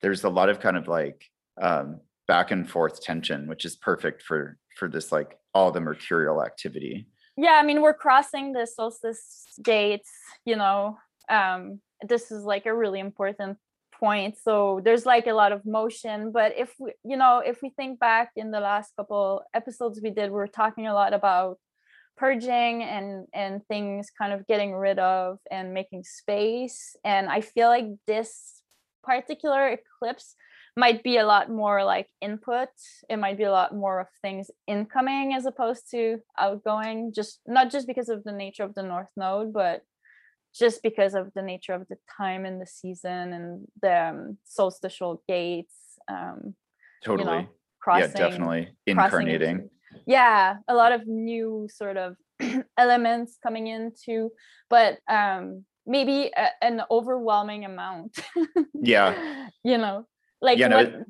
[0.03, 1.25] there's a lot of kind of like
[1.59, 6.43] um, back and forth tension, which is perfect for for this like all the mercurial
[6.43, 7.07] activity.
[7.37, 10.11] Yeah i mean we're crossing the solstice gates
[10.45, 10.97] you know
[11.29, 13.57] um this is like a really important
[13.91, 17.69] point so there's like a lot of motion but if we you know if we
[17.69, 21.57] think back in the last couple episodes we did we are talking a lot about
[22.17, 27.67] purging and and things kind of getting rid of and making space and i feel
[27.67, 28.61] like this
[29.03, 30.35] particular eclipse
[30.77, 32.69] might be a lot more like input.
[33.09, 37.71] It might be a lot more of things incoming as opposed to outgoing just not
[37.71, 39.81] just because of the nature of the north node but
[40.53, 45.23] just because of the nature of the time and the season and the um, solstitial
[45.27, 45.75] gates
[46.09, 46.55] um
[47.03, 47.47] totally you know,
[47.81, 48.69] crossing, yeah definitely.
[48.85, 49.69] incarnating into,
[50.07, 52.15] yeah a lot of new sort of
[52.77, 54.29] elements coming into
[54.69, 58.17] but um maybe a, an overwhelming amount.
[58.73, 59.47] Yeah.
[59.63, 60.07] You know
[60.41, 61.05] like yeah, what, no, it,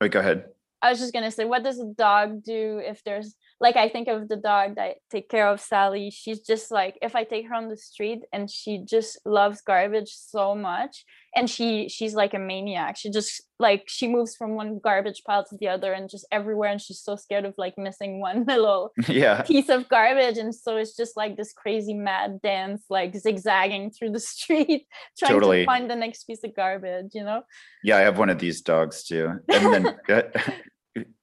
[0.00, 0.44] wait go ahead.
[0.80, 4.08] I was just gonna say, what does a dog do if there's like I think
[4.08, 6.10] of the dog that I take care of Sally.
[6.10, 10.10] She's just like if I take her on the street and she just loves garbage
[10.10, 11.04] so much,
[11.36, 12.96] and she she's like a maniac.
[12.96, 16.70] She just like she moves from one garbage pile to the other and just everywhere,
[16.70, 20.76] and she's so scared of like missing one little yeah piece of garbage, and so
[20.76, 25.60] it's just like this crazy mad dance, like zigzagging through the street, trying Totally.
[25.60, 27.14] to find the next piece of garbage.
[27.14, 27.42] You know?
[27.84, 29.30] Yeah, I have one of these dogs too.
[29.48, 30.22] And then, uh,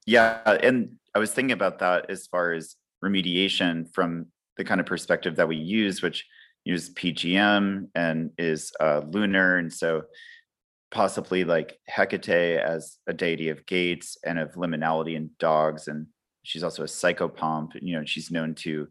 [0.06, 4.28] yeah, and I was thinking about that as far as remediation from
[4.58, 6.26] the kind of perspective that we use, which
[6.66, 10.04] use PGM and is uh, lunar, and so
[10.92, 16.08] possibly like Hecate as a deity of gates and of liminality in dogs, and
[16.44, 17.72] she's also a psychopomp.
[17.82, 18.88] You know, she's known to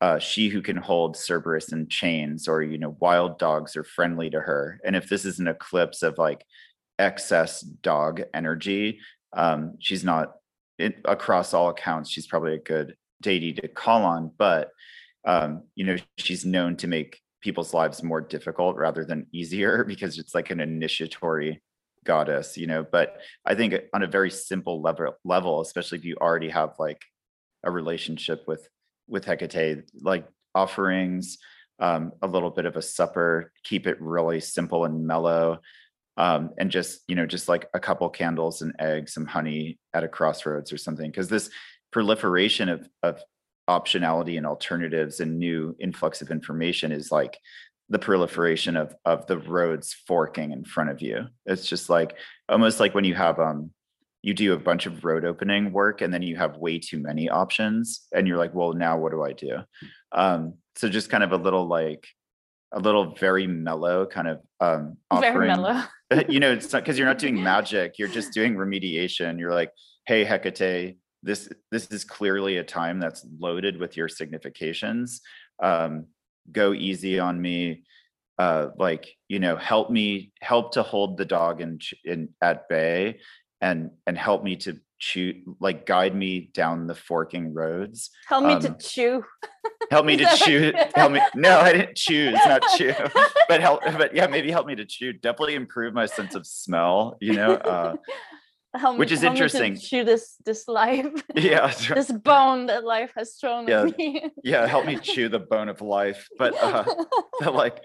[0.00, 4.30] uh, she who can hold Cerberus in chains, or you know, wild dogs are friendly
[4.30, 4.80] to her.
[4.84, 6.44] And if this is an eclipse of like
[6.98, 9.00] excess dog energy,
[9.34, 10.34] um, she's not
[10.78, 12.10] it, across all accounts.
[12.10, 14.70] She's probably a good deity to call on, but
[15.24, 20.18] um, you know, she's known to make people's lives more difficult rather than easier because
[20.18, 21.62] it's like an initiatory
[22.04, 22.84] goddess, you know.
[22.90, 27.02] But I think on a very simple level, level, especially if you already have like
[27.62, 28.68] a relationship with
[29.08, 31.38] with Hecate, like offerings,
[31.78, 35.60] um, a little bit of a supper, keep it really simple and mellow.
[36.16, 40.04] Um, and just you know just like a couple candles and eggs some honey at
[40.04, 41.50] a crossroads or something because this
[41.90, 43.20] proliferation of of
[43.68, 47.38] optionality and alternatives and new influx of information is like
[47.88, 51.26] the proliferation of of the roads forking in front of you.
[51.46, 52.16] It's just like
[52.48, 53.70] almost like when you have um
[54.22, 57.28] you do a bunch of road opening work and then you have way too many
[57.28, 59.58] options and you're like well now what do i do?
[60.12, 62.06] Um so just kind of a little like
[62.74, 65.32] a little very mellow kind of um offering.
[65.32, 65.82] Very mellow.
[66.28, 69.38] you know it's not because you're not doing magic you're just doing remediation.
[69.38, 69.70] You're like
[70.06, 75.20] hey hecate this this is clearly a time that's loaded with your significations.
[75.62, 76.06] Um
[76.50, 77.84] go easy on me.
[78.38, 83.20] Uh like you know help me help to hold the dog in in at bay
[83.60, 88.58] and and help me to choose like guide me down the forking roads Help me
[88.60, 89.24] to Um, chew.
[89.90, 90.92] help me to Is that choose right?
[90.96, 92.94] help me no i didn't choose not chew
[93.48, 97.16] but help but yeah maybe help me to chew definitely improve my sense of smell
[97.20, 97.94] you know uh
[98.76, 99.76] Help me- which is help me to interesting.
[99.78, 103.82] chew this this life, yeah this bone that life has thrown Yeah.
[103.84, 104.30] at me.
[104.42, 106.84] yeah help me chew the bone of life but uh
[107.40, 107.78] but like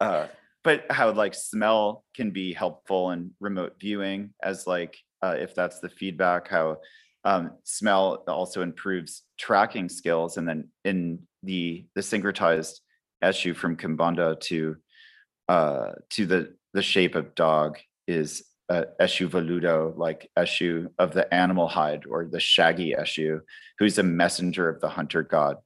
[0.00, 0.28] uh
[0.64, 5.80] but how like smell can be helpful in remote viewing as like uh if that's
[5.80, 6.76] the feedback how
[7.24, 12.80] um smell also improves tracking skills and then in the the syncretized
[13.26, 14.76] issue from Kimbanda to
[15.48, 21.32] uh to the the shape of dog is uh, Eshu Veludo, like Eshu of the
[21.32, 23.40] animal hide or the shaggy Eshu,
[23.78, 25.56] who's a messenger of the hunter god,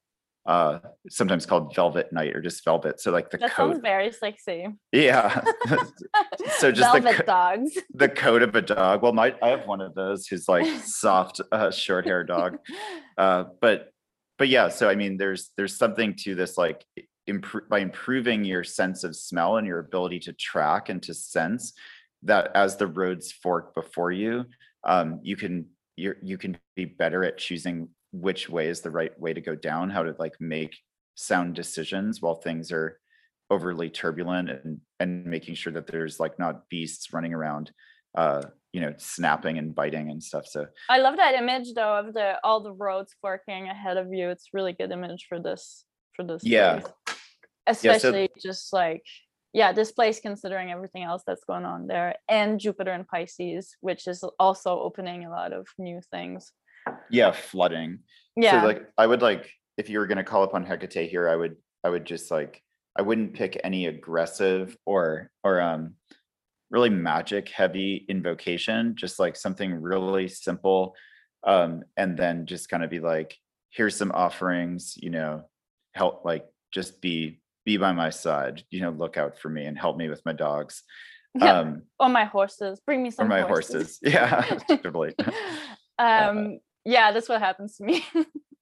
[0.46, 0.78] uh,
[1.08, 3.00] sometimes called Velvet Night or just Velvet.
[3.00, 4.68] So like the that sounds coat, very sexy.
[4.92, 5.42] yeah.
[6.58, 7.78] so just the velvet co- dogs.
[7.92, 9.02] the coat of a dog.
[9.02, 12.58] Well, my I have one of those who's like soft, uh, short hair dog.
[13.18, 13.92] Uh, but
[14.36, 16.84] but yeah, so I mean, there's there's something to this like
[17.26, 21.72] improve by improving your sense of smell and your ability to track and to sense
[22.24, 24.44] that as the roads fork before you,
[24.84, 25.64] um, you can
[25.96, 27.88] you're you can be better at choosing
[28.20, 30.76] which way is the right way to go down, how to like make
[31.14, 32.98] sound decisions while things are
[33.50, 37.70] overly turbulent and and making sure that there's like not beasts running around
[38.18, 38.42] uh
[38.72, 42.38] you know snapping and biting and stuff so I love that image though of the
[42.42, 44.30] all the roads forking ahead of you.
[44.30, 46.42] It's really good image for this for this.
[46.44, 46.80] Yeah.
[46.80, 46.92] place.
[47.06, 47.14] so-
[47.68, 49.04] Especially just like
[49.52, 54.06] yeah, this place considering everything else that's going on there, and Jupiter and Pisces, which
[54.06, 56.52] is also opening a lot of new things.
[57.10, 57.98] Yeah flooding
[58.36, 58.60] Yeah.
[58.60, 61.36] so like i would like if you were going to call upon Hecate here, I
[61.36, 62.62] would I would just like
[62.98, 65.94] I wouldn't pick any aggressive or or um
[66.70, 70.94] really magic heavy invocation, just like something really simple.
[71.44, 73.36] Um, and then just kind of be like,
[73.70, 75.44] here's some offerings, you know,
[75.94, 79.78] help like just be be by my side, you know, look out for me and
[79.78, 80.82] help me with my dogs.
[81.38, 81.58] Yeah.
[81.58, 82.80] Um or my horses.
[82.86, 83.26] Bring me some.
[83.26, 83.98] or my horses.
[84.02, 85.14] Yeah, totally.
[85.98, 88.04] um yeah, that's what happens to me.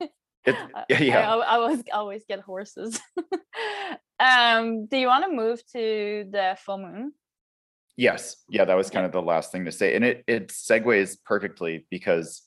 [0.01, 0.09] It,
[0.75, 2.99] I- yeah, I, al- always always get horses.
[4.19, 7.13] um, do you want to move to the full moon?
[7.97, 11.17] Yes, yeah, that was kind of the last thing to say, and it it segues
[11.25, 12.43] perfectly because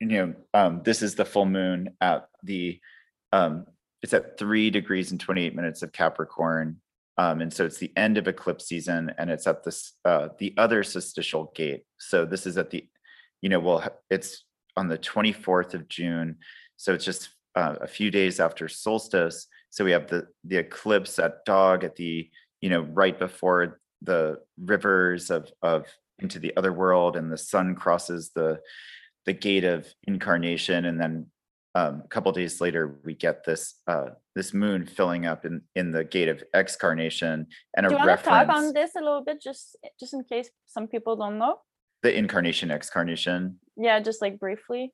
[0.00, 2.80] you know um, this is the full moon at the
[3.32, 3.66] um,
[4.02, 6.80] it's at three degrees and twenty eight minutes of Capricorn,
[7.18, 10.54] um, and so it's the end of eclipse season, and it's at this uh, the
[10.58, 11.84] other solstitial gate.
[11.98, 12.86] So this is at the
[13.44, 16.36] you know well it's on the twenty fourth of June,
[16.76, 19.46] so it's just uh, a few days after solstice.
[19.68, 22.30] So we have the the eclipse at dog at the
[22.62, 25.86] you know right before the rivers of of
[26.20, 28.60] into the other world and the sun crosses the
[29.26, 31.26] the gate of incarnation and then
[31.74, 35.90] um, a couple days later we get this uh, this moon filling up in in
[35.90, 39.24] the gate of excarnation and a Do you want to talk on this a little
[39.24, 41.58] bit, just just in case some people don't know?
[42.04, 44.92] The incarnation excarnation Yeah, just like briefly.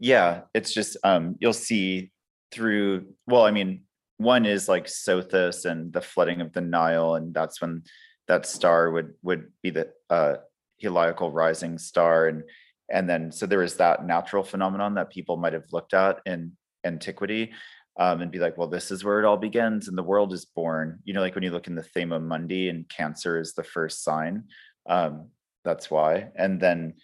[0.00, 2.10] yeah it's just um you'll see
[2.50, 3.82] through well i mean
[4.16, 7.82] one is like sothis and the flooding of the nile and that's when
[8.26, 10.36] that star would would be the uh
[10.82, 12.42] heliacal rising star and
[12.90, 16.52] and then so there is that natural phenomenon that people might have looked at in
[16.84, 17.52] antiquity
[17.98, 20.46] um, and be like well this is where it all begins and the world is
[20.46, 23.62] born you know like when you look in the thema mundi and cancer is the
[23.74, 24.44] first sign
[24.88, 25.28] um,
[25.64, 26.28] that's why.
[26.36, 26.94] And then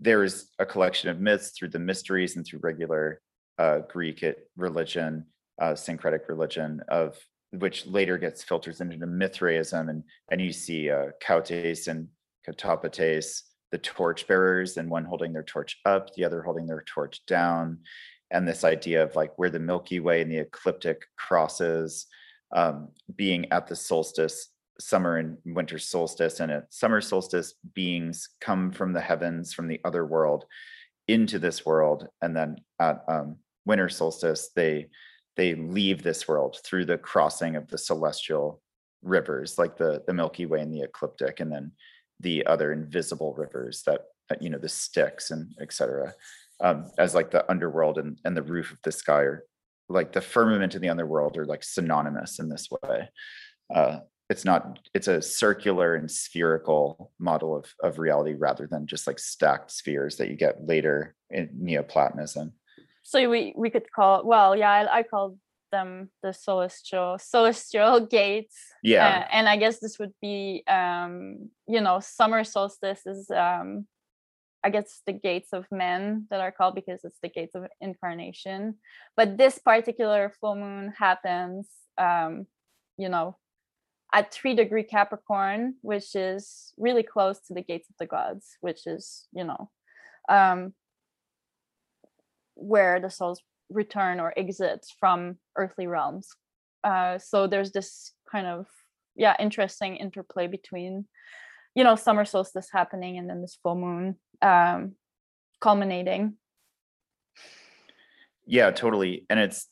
[0.00, 3.20] there's a collection of myths through the mysteries and through regular
[3.58, 4.24] uh, Greek
[4.56, 5.26] religion,
[5.60, 7.16] uh, syncretic religion, of
[7.50, 12.08] which later gets filters into Mithraism, and and you see uh, Cautes and
[12.48, 17.24] Cautopates, the torch bearers, and one holding their torch up, the other holding their torch
[17.26, 17.78] down,
[18.30, 22.06] and this idea of like where the Milky Way and the ecliptic crosses,
[22.52, 24.48] um, being at the solstice
[24.86, 29.80] summer and winter solstice and at summer solstice beings come from the heavens from the
[29.84, 30.44] other world
[31.08, 32.08] into this world.
[32.20, 34.88] And then at um, winter solstice they
[35.36, 38.60] they leave this world through the crossing of the celestial
[39.02, 41.72] rivers like the the milky way and the ecliptic and then
[42.20, 44.02] the other invisible rivers that,
[44.40, 46.14] you know the styx and etc
[46.62, 49.44] um, as like the underworld and, and the roof of the sky are
[49.88, 53.10] like the firmament and the underworld are like synonymous in this way.
[53.74, 53.98] Uh,
[54.32, 59.18] it's not it's a circular and spherical model of of reality rather than just like
[59.18, 62.52] stacked spheres that you get later in neoplatonism
[63.04, 65.36] So we we could call well, yeah, I, I call
[65.70, 68.56] them the celestial celestial gates.
[68.82, 73.86] yeah Uh, and I guess this would be um, you know, summer solstice is um
[74.64, 78.78] I guess the gates of men that are called because it's the gates of incarnation.
[79.18, 81.68] But this particular full moon happens
[81.98, 82.46] um,
[82.96, 83.36] you know,
[84.12, 88.86] at three degree Capricorn, which is really close to the gates of the gods, which
[88.86, 89.70] is, you know,
[90.28, 90.72] um
[92.54, 96.28] where the souls return or exit from earthly realms.
[96.84, 98.66] Uh, so there's this kind of
[99.14, 101.06] yeah interesting interplay between
[101.74, 104.94] you know summer solstice happening and then this full moon um,
[105.60, 106.34] culminating.
[108.46, 109.68] yeah totally and it's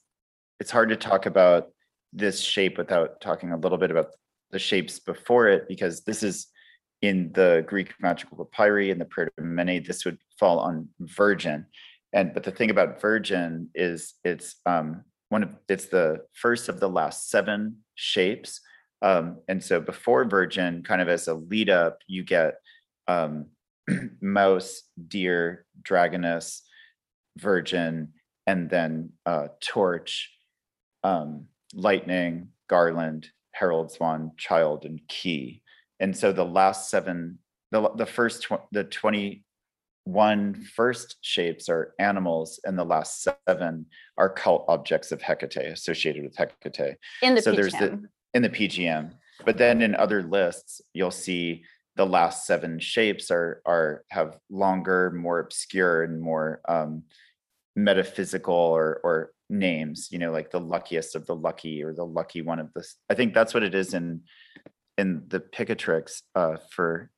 [0.61, 1.68] it's hard to talk about
[2.12, 4.09] this shape without talking a little bit about
[4.53, 6.46] the shapes before it because this is
[7.03, 11.66] in the greek magical papyri and the proto-mene this would fall on virgin.
[12.12, 16.80] And but the thing about virgin is it's um one of it's the first of
[16.80, 18.61] the last seven shapes.
[19.03, 22.55] Um and so before virgin kind of as a lead up you get
[23.09, 23.46] um
[24.20, 26.61] mouse deer dragoness
[27.38, 28.12] virgin
[28.46, 30.30] and then uh torch
[31.05, 33.28] um lightning garland
[33.61, 35.62] herald swan child and key.
[36.00, 37.38] And so the last seven
[37.72, 43.86] the, the first tw- the 21 first shapes are animals and the last seven
[44.16, 46.96] are cult objects of hecate associated with hecate.
[47.22, 48.04] In the So there's the- PGM.
[48.34, 49.12] in the pgm
[49.44, 51.64] but then in other lists you'll see
[51.96, 57.02] the last seven shapes are are have longer more obscure and more um
[57.76, 62.40] metaphysical or or names you know like the luckiest of the lucky or the lucky
[62.40, 64.20] one of this i think that's what it is in
[64.96, 67.11] in the picatrix uh for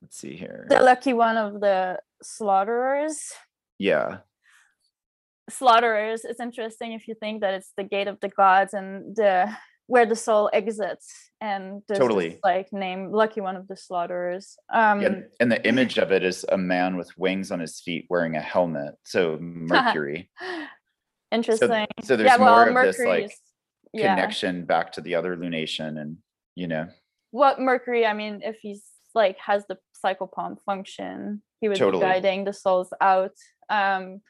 [0.00, 3.32] let's see here the lucky one of the slaughterers.
[3.78, 4.18] yeah
[5.50, 9.52] slaughterers it's interesting if you think that it's the gate of the gods and the
[9.90, 12.38] where the soul exits and Totally.
[12.44, 16.46] like name lucky one of the slaughterers um Yeah, and the image of it is
[16.48, 18.94] a man with wings on his feet wearing a helmet.
[19.04, 20.30] So Mercury.
[21.32, 21.86] Interesting.
[22.02, 23.32] So there's yeah well more of this like
[23.92, 24.14] yeah.
[24.14, 26.18] connection back to the other lunation and
[26.56, 26.88] you know,
[27.30, 32.02] what mercury i mean if he's like has the psychopomp function he would Totally.
[32.02, 33.34] be guiding the souls out.
[33.68, 34.20] Um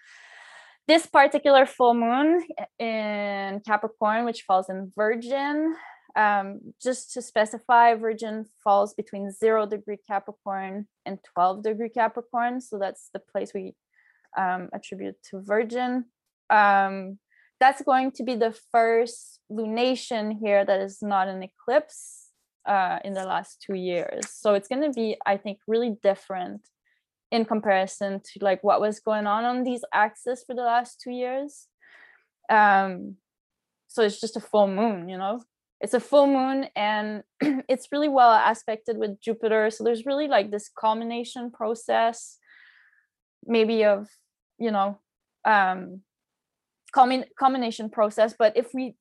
[0.88, 2.44] this particular full moon
[2.78, 5.76] in capricorn which falls in virgin
[6.16, 12.60] um just to specify virgin falls between 0 degree capricorn and 12 degree capricorn.
[12.60, 13.74] So that's the place we
[14.36, 16.06] um attribute to virgin
[16.50, 17.18] um
[17.60, 22.30] that's going to be the first lunation here that is not an eclipse
[22.66, 24.30] uh, in the last two years.
[24.30, 26.62] So it's going to be, I think, really different
[27.30, 31.12] in comparison to like what was going on on these axes for the last two
[31.12, 31.68] years.
[32.48, 33.16] Um,
[33.88, 35.42] so it's just a full moon, you know.
[35.80, 39.70] It's a full moon, and it's really well aspected with Jupiter.
[39.70, 42.38] So there's really like this culmination process,
[43.46, 44.08] maybe of
[44.58, 44.98] you know
[45.46, 46.02] um
[46.92, 48.94] culmination process but if we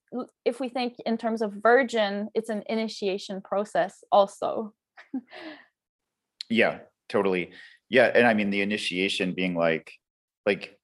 [0.45, 4.73] if we think in terms of virgin it's an initiation process also
[6.49, 7.51] yeah, totally.
[7.89, 9.91] Yeah, and I mean the initiation being like
[10.45, 10.77] like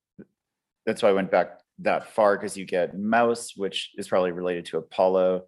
[0.86, 4.66] that's why I went back that far because you get mouse, which is probably related
[4.68, 5.44] to Apollo,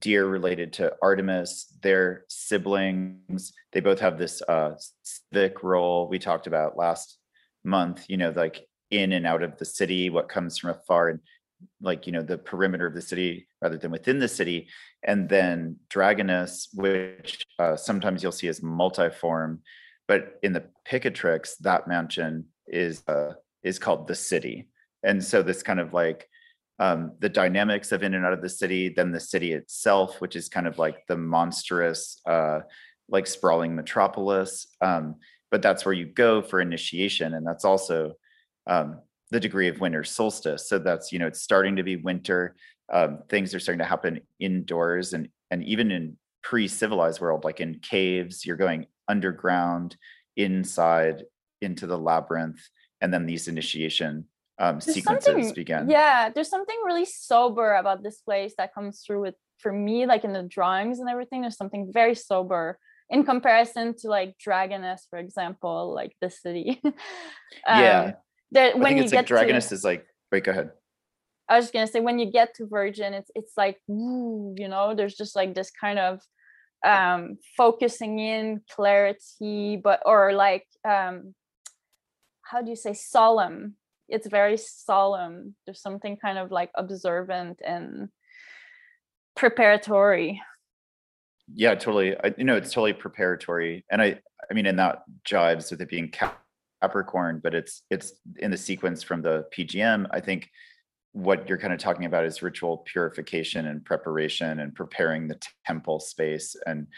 [0.00, 3.52] deer related to Artemis, their siblings.
[3.72, 7.18] They both have this uh civic role we talked about last
[7.64, 11.20] month, you know, like in and out of the city, what comes from afar and
[11.80, 14.68] like you know the perimeter of the city rather than within the city.
[15.02, 19.58] And then dragoness which uh, sometimes you'll see as multiform
[20.08, 23.32] but in the picatrix that mansion is uh,
[23.62, 24.68] is called the city.
[25.02, 26.28] And so this kind of like
[26.78, 30.36] um, the dynamics of in and out of the city then the city itself which
[30.36, 32.60] is kind of like the monstrous uh,
[33.08, 35.16] like sprawling metropolis um,
[35.50, 38.14] but that's where you go for initiation and that's also
[38.66, 39.00] um,
[39.30, 40.68] the degree of winter solstice.
[40.68, 42.56] So that's you know it's starting to be winter.
[42.92, 47.78] Um, things are starting to happen indoors and and even in pre-civilized world, like in
[47.78, 49.96] caves, you're going underground,
[50.36, 51.24] inside
[51.60, 52.60] into the labyrinth,
[53.00, 54.26] and then these initiation
[54.58, 55.88] um, sequences begin.
[55.88, 60.24] yeah there's something really sober about this place that comes through with for me like
[60.24, 62.78] in the drawings and everything there's something very sober
[63.10, 66.80] in comparison to like dragoness for example like the city
[67.66, 68.12] Yeah.
[68.52, 70.06] That I when think you it's get like to Dragoness is like.
[70.30, 70.70] Wait, go ahead.
[71.48, 74.68] I was just gonna say when you get to Virgin, it's it's like woo, you
[74.68, 76.20] know, there's just like this kind of
[76.86, 81.34] um focusing in clarity, but or like um
[82.42, 83.76] how do you say solemn?
[84.08, 85.54] It's very solemn.
[85.64, 88.08] There's something kind of like observant and
[89.36, 90.42] preparatory.
[91.54, 92.16] Yeah, totally.
[92.16, 95.88] I, you know, it's totally preparatory, and I, I mean, and that jives with it
[95.88, 96.41] being Cap-
[96.82, 100.06] Capricorn, but it's it's in the sequence from the PGM.
[100.10, 100.50] I think
[101.12, 106.00] what you're kind of talking about is ritual purification and preparation and preparing the temple
[106.00, 106.88] space, and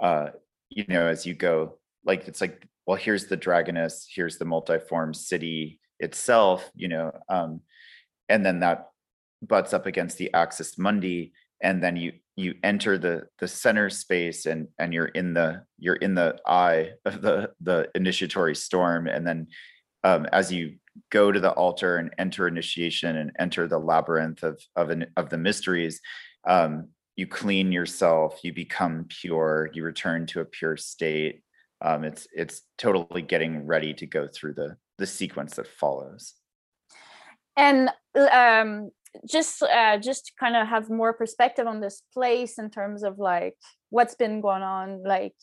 [0.00, 0.28] uh,
[0.68, 5.14] you know, as you go, like it's like, well, here's the dragoness, here's the multiform
[5.14, 7.60] city itself, you know, um,
[8.28, 8.90] and then that
[9.42, 11.32] butts up against the axis mundi
[11.62, 15.96] and then you you enter the the center space and and you're in the you're
[15.96, 19.06] in the eye of the the initiatory storm.
[19.06, 19.48] And then
[20.02, 20.76] um, as you
[21.10, 25.28] go to the altar and enter initiation and enter the labyrinth of of an, of
[25.30, 26.00] the mysteries
[26.46, 31.42] um, you clean yourself you become pure you return to a pure state.
[31.82, 36.34] Um, it's it's totally getting ready to go through the the sequence that follows.
[37.56, 38.90] And um
[39.28, 43.18] just uh just to kind of have more perspective on this place in terms of
[43.18, 43.56] like
[43.90, 45.34] what's been going on like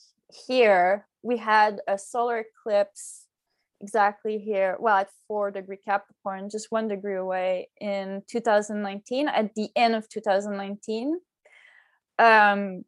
[0.48, 3.26] here we had a solar eclipse
[3.82, 9.70] exactly here well at four degree capricorn just one degree away in 2019 at the
[9.76, 11.20] end of 2019
[12.20, 12.84] um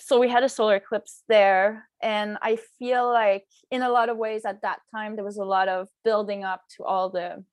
[0.00, 4.16] so we had a solar eclipse there and i feel like in a lot of
[4.16, 7.44] ways at that time there was a lot of building up to all the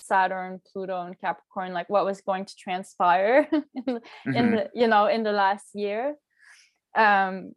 [0.00, 4.50] saturn pluto and capricorn like what was going to transpire in, the, in Mhm.
[4.56, 6.16] the you know in the last year.
[6.94, 7.52] Um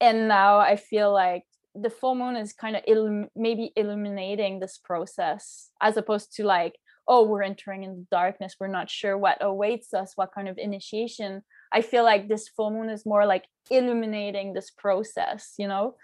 [0.00, 1.44] and now i feel like
[1.74, 6.74] the full moon is kind of illum- maybe illuminating this process as opposed to like
[7.08, 11.42] oh we're entering in darkness we're not sure what awaits us what kind of initiation.
[11.72, 15.96] I feel like this full moon is more like illuminating this process you know?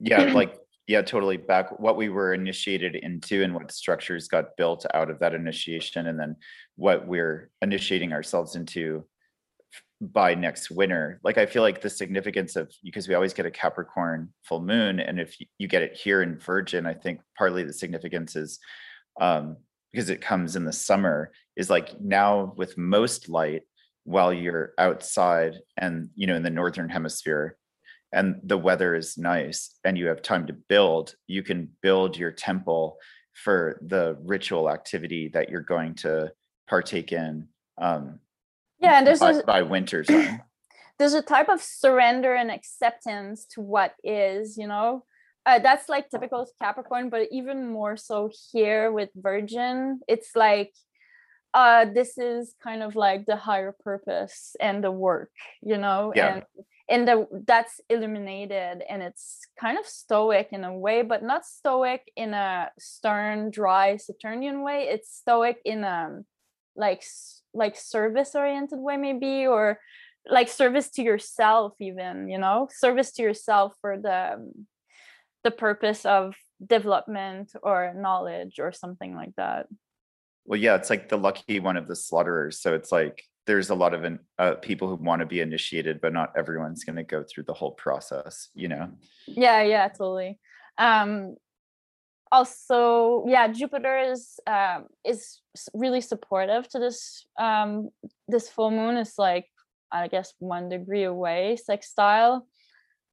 [0.00, 0.54] Yeah like
[0.88, 1.36] yeah, totally.
[1.36, 6.06] Back what we were initiated into and what structures got built out of that initiation,
[6.06, 6.34] and then
[6.76, 9.04] what we're initiating ourselves into
[10.00, 11.20] by next winter.
[11.22, 14.98] Like I feel like the significance of because we always get a Capricorn full moon,
[14.98, 18.58] and if you get it here in Virgin, I think partly the significance is
[19.20, 19.58] um,
[19.92, 21.32] because it comes in the summer.
[21.54, 23.62] Is like now with most light
[24.04, 27.58] while you're outside and you know in the northern hemisphere
[28.12, 32.32] and the weather is nice and you have time to build, you can build your
[32.32, 32.98] temple
[33.34, 36.32] for the ritual activity that you're going to
[36.68, 37.48] partake in
[37.80, 38.18] um,
[38.80, 40.42] yeah and there's by, a, by winter time.
[40.98, 45.04] there's a type of surrender and acceptance to what is you know
[45.46, 50.72] uh, that's like typical capricorn but even more so here with virgin it's like
[51.54, 55.30] uh this is kind of like the higher purpose and the work
[55.62, 56.34] you know Yeah.
[56.34, 56.42] and
[56.88, 62.10] and the that's illuminated and it's kind of stoic in a way but not stoic
[62.16, 64.88] in a stern dry saturnian way.
[64.90, 66.20] It's stoic in a
[66.76, 67.04] like
[67.52, 69.78] like service oriented way maybe or
[70.26, 72.68] like service to yourself even you know?
[72.70, 74.66] Service to yourself for the um,
[75.44, 76.34] the purpose of
[76.64, 79.66] development or knowledge or something like that.
[80.44, 82.58] Well, yeah, it's like the lucky one of the slaughterers.
[82.60, 84.06] So it's like there's a lot of
[84.38, 87.54] uh, people who want to be initiated, but not everyone's going to go through the
[87.54, 88.88] whole process, you know?
[89.36, 90.38] yeah yeah totally
[90.78, 91.36] um
[92.30, 95.40] also yeah jupiter is um is
[95.74, 97.88] really supportive to this um
[98.28, 99.46] this full moon is like
[99.90, 102.46] i guess one degree away sextile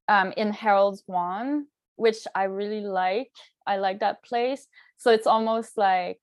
[0.08, 1.66] um in herald's wand
[1.96, 3.32] which i really like
[3.66, 4.66] i like that place
[4.98, 6.20] so it's almost like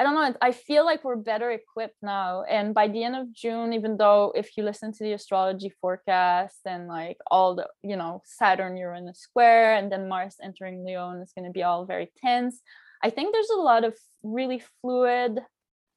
[0.00, 0.34] I don't know.
[0.40, 2.42] I feel like we're better equipped now.
[2.44, 6.60] And by the end of June, even though if you listen to the astrology forecast
[6.64, 11.20] and like all the, you know, Saturn, Uranus square, and then Mars entering Leo, and
[11.20, 12.62] it's going to be all very tense.
[13.02, 15.40] I think there's a lot of really fluid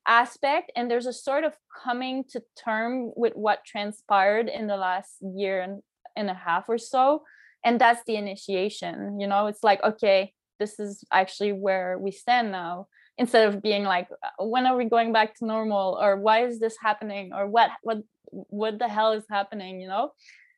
[0.05, 1.53] aspect, and there's a sort of
[1.85, 5.81] coming to term with what transpired in the last year and,
[6.17, 7.23] and a half or so.
[7.63, 9.21] And that's the initiation.
[9.21, 12.87] You know, it's like, okay, this is actually where we stand now
[13.17, 16.59] instead of being like "Uh, when are we going back to normal or why is
[16.59, 17.99] this happening or what what
[18.31, 20.11] what the hell is happening you know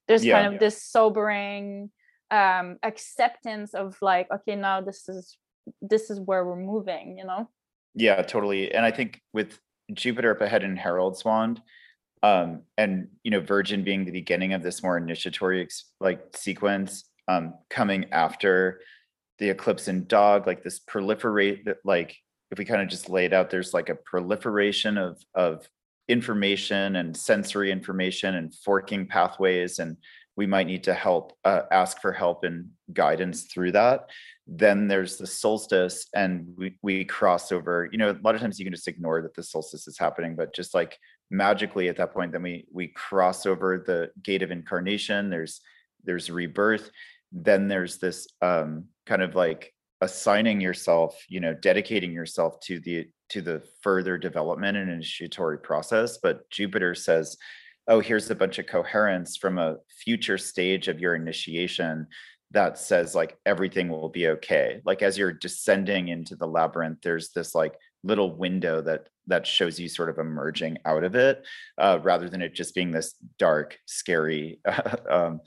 [0.07, 0.41] there's Yeah.
[0.41, 1.91] kind of this sobering
[2.31, 5.37] um acceptance of like okay now this is
[5.81, 7.49] this is where we're moving you know
[7.95, 8.71] Yeah, totally.
[8.73, 9.59] And I think with
[9.93, 11.61] Jupiter up ahead in Herald's wand,
[12.23, 17.05] um, and you know, Virgin being the beginning of this more initiatory ex- like sequence,
[17.27, 18.81] um, coming after
[19.39, 22.17] the eclipse in dog, like this proliferate that like
[22.55, 25.67] if we kind of just laid out, there's like a proliferation of of
[26.07, 29.97] information and sensory information and forking pathways and
[30.37, 34.09] we might need to help uh, ask for help and guidance through that.
[34.47, 38.57] Then there's the solstice and we, we cross over you know a lot of times
[38.57, 40.97] you can just ignore that the solstice is happening but just like
[41.31, 45.59] magically at that point then we we cross over the gate of incarnation there's
[46.05, 46.89] there's rebirth.
[47.33, 53.07] Then there's this um kind of like assigning yourself you know dedicating yourself to the
[53.29, 57.37] to the further development and initiatory process but jupiter says
[57.87, 62.07] oh here's a bunch of coherence from a future stage of your initiation
[62.51, 64.81] that says like everything will be okay.
[64.85, 69.79] Like as you're descending into the labyrinth there's this like little window that that shows
[69.79, 71.43] you sort of emerging out of it
[71.79, 74.59] uh, rather than it just being this dark scary
[75.09, 75.41] um,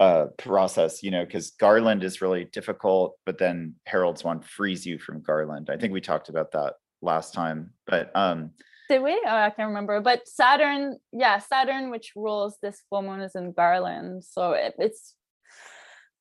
[0.00, 4.98] uh, process you know because garland is really difficult but then herald's wand frees you
[4.98, 5.68] from garland.
[5.70, 8.50] I think we talked about that last time but um
[8.88, 9.12] did we?
[9.26, 13.52] Oh, i can't remember but saturn yeah saturn which rules this full moon is in
[13.52, 15.14] garland so it, it's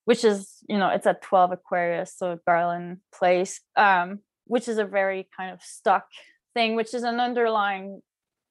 [0.06, 4.86] which is you know it's at 12 aquarius so garland place um which is a
[4.86, 6.08] very kind of stuck
[6.56, 8.02] thing which is an underlying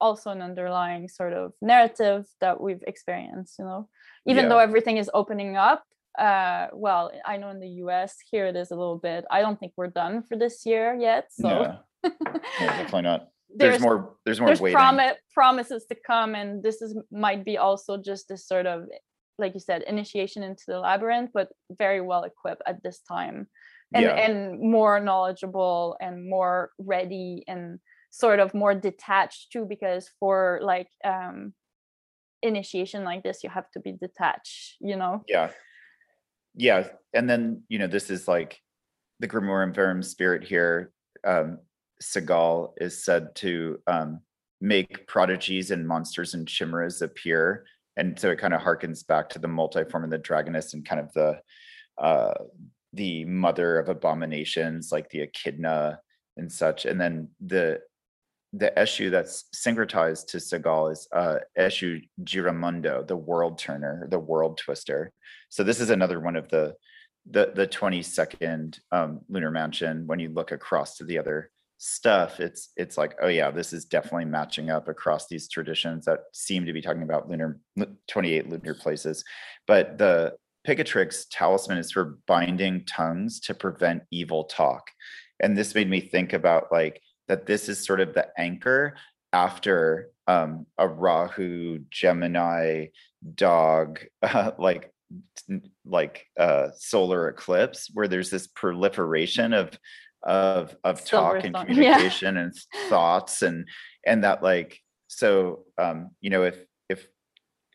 [0.00, 3.88] also an underlying sort of narrative that we've experienced you know
[4.26, 4.48] even Yeah.
[4.50, 5.82] though everything is opening up
[6.18, 9.58] uh well i know in the us here it is a little bit i don't
[9.60, 11.48] think we're done for this year yet so.
[11.48, 12.10] No, no,
[12.58, 13.28] definitely not.
[13.54, 17.56] There's, there's more there's more there's promi- promises to come and this is might be
[17.58, 18.84] also just this sort of
[19.38, 21.48] like you said initiation into the labyrinth but
[21.78, 23.46] very well equipped at this time.
[23.94, 24.14] And Yeah.
[24.24, 27.78] and more knowledgeable and more ready and
[28.10, 31.52] sort of more detached too because for like um
[32.43, 35.51] initiation like this you have to be detached you know yeah
[36.55, 38.61] yeah and then you know this is like
[39.20, 40.93] the grimoire Verum spirit here
[41.26, 41.59] um
[42.03, 44.20] segal is said to um
[44.61, 47.64] make prodigies and monsters and chimeras appear
[47.97, 51.01] and so it kind of harkens back to the multiform and the dragoness and kind
[51.01, 51.41] of the
[51.99, 52.34] uh,
[52.93, 55.99] the mother of abominations like the echidna
[56.37, 56.84] and such.
[56.84, 57.80] And then the
[58.53, 64.59] the Eshu that's syncretized to Segal is uh, Eshu Giramundo, the world turner, the world
[64.59, 65.12] twister.
[65.49, 66.74] So this is another one of the
[67.28, 70.07] the the 22nd um, lunar mansion.
[70.07, 73.84] When you look across to the other stuff, it's it's like, oh yeah, this is
[73.84, 77.59] definitely matching up across these traditions that seem to be talking about lunar
[78.09, 79.24] 28 lunar places.
[79.66, 80.34] But the
[80.66, 84.90] Picatrix talisman is for binding tongues to prevent evil talk.
[85.40, 88.96] And this made me think about like that this is sort of the anchor
[89.32, 92.86] after um, a Rahu Gemini
[93.34, 94.92] dog uh, like
[95.84, 99.78] like uh, solar eclipse where there's this proliferation of
[100.22, 102.42] of of talk and communication yeah.
[102.42, 102.54] and
[102.88, 103.68] thoughts and
[104.04, 106.58] and that like so um you know if
[106.88, 107.06] if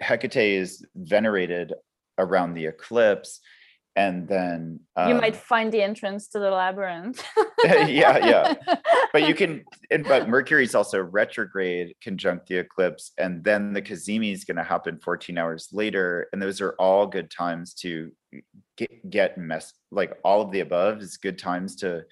[0.02, 1.74] Hecate is venerated
[2.18, 3.40] around the eclipse
[3.96, 7.24] and then um, you might find the entrance to the labyrinth
[7.88, 8.54] yeah yeah.
[9.14, 13.82] But you can and, but mercury is also retrograde conjunct the eclipse and then the
[13.82, 18.12] cazimi is going to happen 14 hours later and those are all good times to
[18.78, 22.04] get, get mess like all of the above is good times to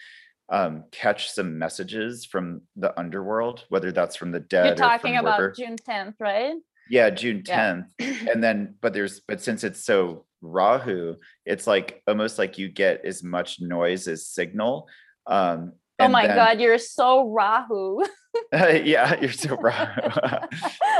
[0.49, 5.55] um, catch some messages from the underworld whether that's from the dead you're talking about
[5.55, 6.55] june 10th right?
[6.89, 8.13] Yeah june 10th yeah.
[8.31, 13.05] and then but there's but since it's so rahu it's like almost like you get
[13.05, 14.87] as much noise as signal
[15.27, 18.03] um oh my then, god you're so rahu.
[18.53, 20.09] Yeah you're so rahu.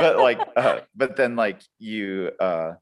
[0.00, 2.74] But like uh, but then like you uh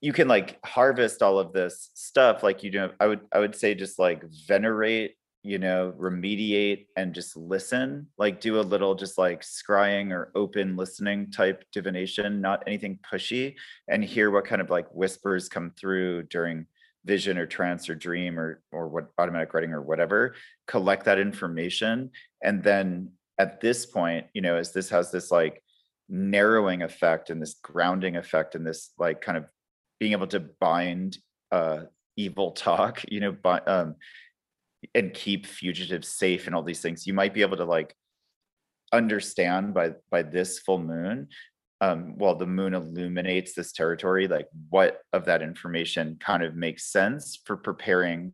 [0.00, 3.54] you can like harvest all of this stuff like you know i would i would
[3.54, 9.16] say just like venerate you know, remediate and just listen, like do a little just
[9.16, 13.54] like scrying or open listening type divination, not anything pushy,
[13.88, 16.66] and hear what kind of like whispers come through during
[17.04, 20.34] vision or trance or dream or or what automatic writing or whatever.
[20.66, 22.10] Collect that information.
[22.42, 25.62] And then at this point, you know, as this has this like
[26.08, 29.46] narrowing effect and this grounding effect and this like kind of
[29.98, 31.18] being able to bind
[31.50, 31.82] uh
[32.16, 33.94] evil talk, you know, by um
[34.94, 37.94] and keep fugitives safe and all these things you might be able to like
[38.92, 41.28] understand by by this full moon
[41.80, 46.92] um while the moon illuminates this territory like what of that information kind of makes
[46.92, 48.32] sense for preparing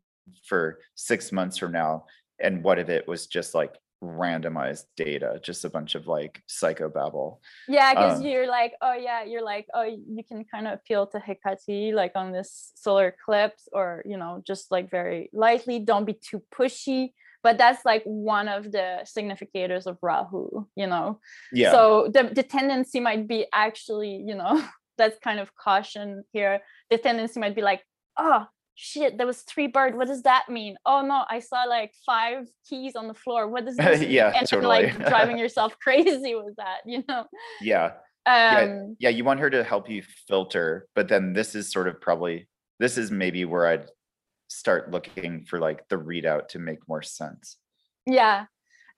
[0.49, 2.05] for six months from now
[2.41, 7.39] and what if it was just like randomized data, just a bunch of like psychobabble.
[7.69, 11.07] Yeah, because um, you're like, oh yeah, you're like, oh, you can kind of appeal
[11.09, 15.79] to Hecate like on this solar eclipse, or you know, just like very lightly.
[15.79, 17.13] Don't be too pushy.
[17.47, 21.21] But that's like one of the significators of Rahu, you know.
[21.53, 21.71] Yeah.
[21.71, 24.61] So the the tendency might be actually, you know,
[24.99, 26.61] that's kind of caution here.
[26.91, 27.83] The tendency might be like,
[28.17, 31.93] oh, shit there was three bird what does that mean oh no i saw like
[32.05, 34.69] five keys on the floor what does this yeah and totally.
[34.69, 37.25] like driving yourself crazy with that you know
[37.63, 37.87] yeah
[38.27, 41.89] um, yeah yeah you want her to help you filter but then this is sort
[41.89, 42.47] of probably
[42.79, 43.87] this is maybe where i'd
[44.57, 47.57] start looking for like the readout to make more sense.
[48.07, 48.47] Yeah.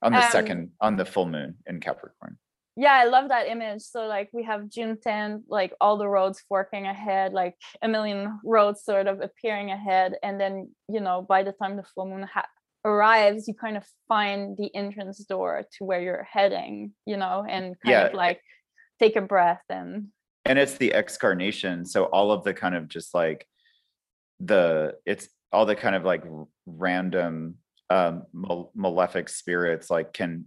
[0.02, 2.38] On the um, second on the full moon in capricorn.
[2.76, 3.82] Yeah i love that image.
[3.82, 8.38] So like we have june 10 like all the roads forking ahead like a million
[8.44, 10.14] roads sort of appearing ahead.
[10.22, 12.46] And then you know by the time the full moon ha-
[12.84, 17.74] arrives you kind of find the entrance door to where you're heading you know and
[17.80, 18.06] kind yeah.
[18.06, 18.40] of like
[19.00, 20.09] take a breath and
[20.48, 21.84] and it's the excarnation.
[21.84, 23.46] So all of the kind of just like
[24.40, 26.24] the it's all the kind of like
[26.66, 27.57] random
[27.90, 28.24] um
[28.74, 30.44] malefic spirits like can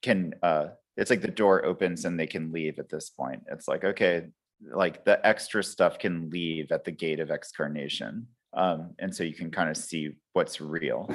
[0.00, 0.68] can uh
[0.98, 3.44] it's like the door opens and they can leave at this point.
[3.50, 4.26] It's like, okay,
[4.60, 8.26] like the extra stuff can leave at the gate of excarnation.
[8.52, 11.08] Um, and so you can kind of see what's real.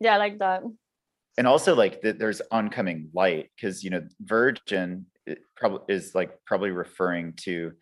[0.00, 0.64] Yeah, I like that.
[1.38, 5.06] And also like that there's oncoming light because you know, virgin
[5.56, 7.72] probably is like probably referring to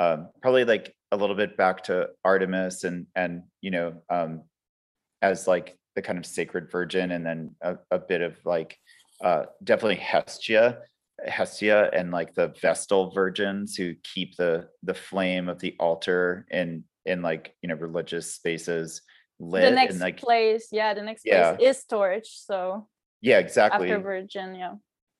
[0.00, 4.42] um, probably like a little bit back to Artemis and and you know um,
[5.22, 8.76] as like the kind of sacred virgin and then a, a bit of like
[9.22, 10.78] uh, definitely Hestia,
[11.26, 16.84] Hestia, and like the Vestal virgins who keep the the flame of the altar in
[17.04, 19.02] in like you know religious spaces
[19.38, 19.62] lit.
[19.62, 21.54] The next and, like, place, yeah, the next yeah.
[21.54, 22.28] place is torch.
[22.28, 22.88] So
[23.22, 23.90] yeah, exactly.
[23.90, 24.74] After Virgin, yeah.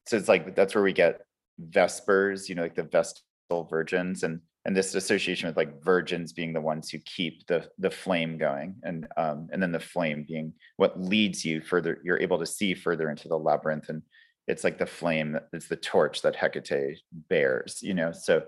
[0.06, 1.22] So it's like that's where we get
[1.58, 6.52] Vespers, you know, like the Vestal virgins, and and this association with like virgins being
[6.52, 10.52] the ones who keep the the flame going and um and then the flame being
[10.76, 14.02] what leads you further you're able to see further into the labyrinth and
[14.48, 18.12] it's like the flame it's the torch that hecate bears you know?
[18.12, 18.42] So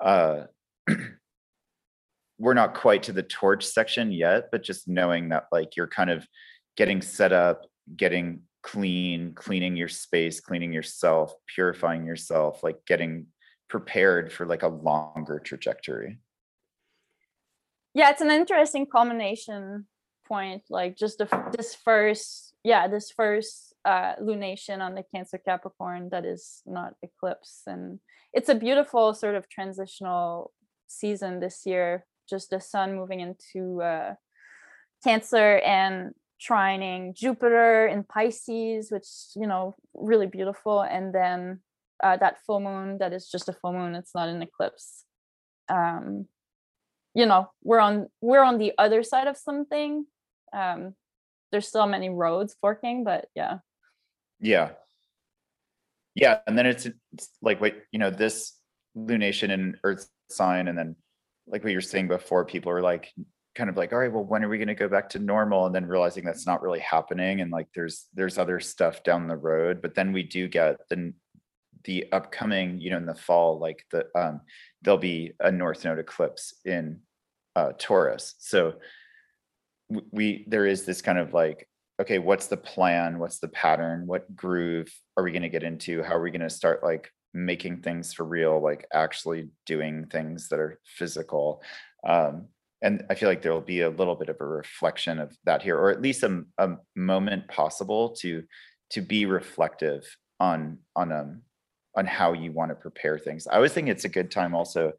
[0.00, 0.44] uh
[2.42, 6.10] we're not quite to the torch section yet, but just knowing that like you're kind
[6.10, 6.26] of
[6.76, 13.26] getting set up, getting clean, cleaning your space, cleaning yourself, purifying yourself, like getting
[13.72, 16.18] prepared for like a longer trajectory.
[17.94, 19.86] Yeah, it's an interesting combination
[20.28, 20.64] point.
[20.68, 26.26] Like just the, this first, yeah, this first uh, lunation on the Cancer Capricorn that
[26.26, 27.98] is not eclipse, and
[28.34, 30.52] it's a beautiful sort of transitional
[30.86, 32.04] season this year.
[32.28, 34.14] Just the sun moving into uh,
[35.02, 36.12] Cancer and
[36.46, 41.60] trining Jupiter in Pisces, which you know really beautiful, and then
[42.02, 45.04] uh, that full moon that is just a full moon; it's not an eclipse.
[45.68, 46.26] Um,
[47.14, 50.06] you know, we're on we're on the other side of something.
[50.52, 50.94] Um,
[51.50, 53.58] there's still many roads forking, but yeah.
[54.40, 54.70] Yeah.
[56.14, 58.54] Yeah, and then it's, it's like wait, you know, this
[58.96, 60.96] lunation and Earth sign, and then
[61.46, 63.12] like what you're saying before, people are like
[63.54, 65.66] kind of like all right well when are we going to go back to normal
[65.66, 69.36] and then realizing that's not really happening and like there's there's other stuff down the
[69.36, 71.12] road but then we do get the
[71.84, 74.40] the upcoming you know in the fall like the um
[74.82, 77.00] there'll be a north node eclipse in
[77.56, 78.34] uh taurus.
[78.38, 78.74] So
[80.10, 81.68] we there is this kind of like
[82.00, 83.18] okay what's the plan?
[83.18, 84.06] What's the pattern?
[84.06, 86.02] What groove are we going to get into?
[86.02, 88.60] How are we going to start like making things for real?
[88.60, 91.62] Like actually doing things that are physical.
[92.06, 92.48] Um
[92.80, 95.62] and I feel like there will be a little bit of a reflection of that
[95.62, 98.42] here, or at least a, a moment possible to
[98.90, 100.04] to be reflective
[100.40, 101.42] on on um
[101.94, 103.46] on how you want to prepare things.
[103.46, 104.92] I always think it's a good time also,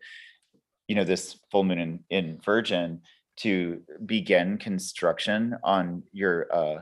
[0.88, 3.02] you know, this full moon in, in Virgin
[3.38, 6.82] to begin construction on your uh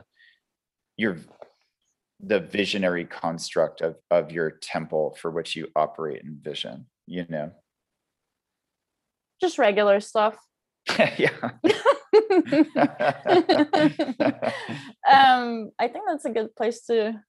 [0.98, 1.16] your
[2.20, 7.52] the visionary construct of of your temple for which you operate in vision, you know.
[9.40, 10.36] Just regular stuff
[11.16, 11.30] yeah.
[15.10, 17.20] um, I think that's a good place to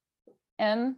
[0.59, 0.95] end.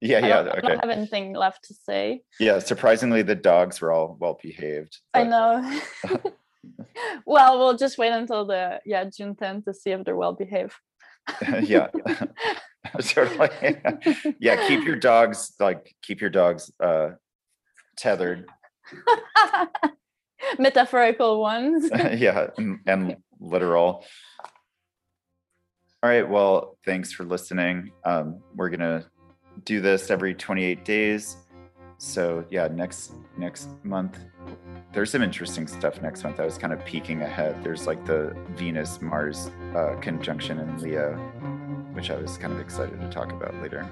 [0.00, 0.40] Yeah, yeah.
[0.40, 0.58] I don't, okay.
[0.66, 2.22] I don't have anything left to say.
[2.38, 4.98] Yeah, surprisingly, the dogs were all well behaved.
[5.12, 5.80] I know.
[7.26, 10.74] well, we'll just wait until the yeah June 10th to see if they're well behaved.
[11.62, 11.88] yeah,
[13.00, 13.82] sort of like
[14.40, 14.66] yeah.
[14.66, 17.10] Keep your dogs like keep your dogs uh
[17.96, 18.46] tethered
[20.58, 21.90] metaphorical ones.
[22.16, 24.04] yeah, and, and, literal.
[26.02, 26.28] All right.
[26.28, 27.92] Well, thanks for listening.
[28.04, 29.06] Um, we're gonna
[29.64, 31.36] do this every 28 days.
[31.98, 34.18] So yeah, next next month,
[34.92, 36.40] there's some interesting stuff next month.
[36.40, 37.62] I was kind of peeking ahead.
[37.62, 41.14] There's like the Venus Mars uh, conjunction in Leo,
[41.92, 43.88] which I was kind of excited to talk about later.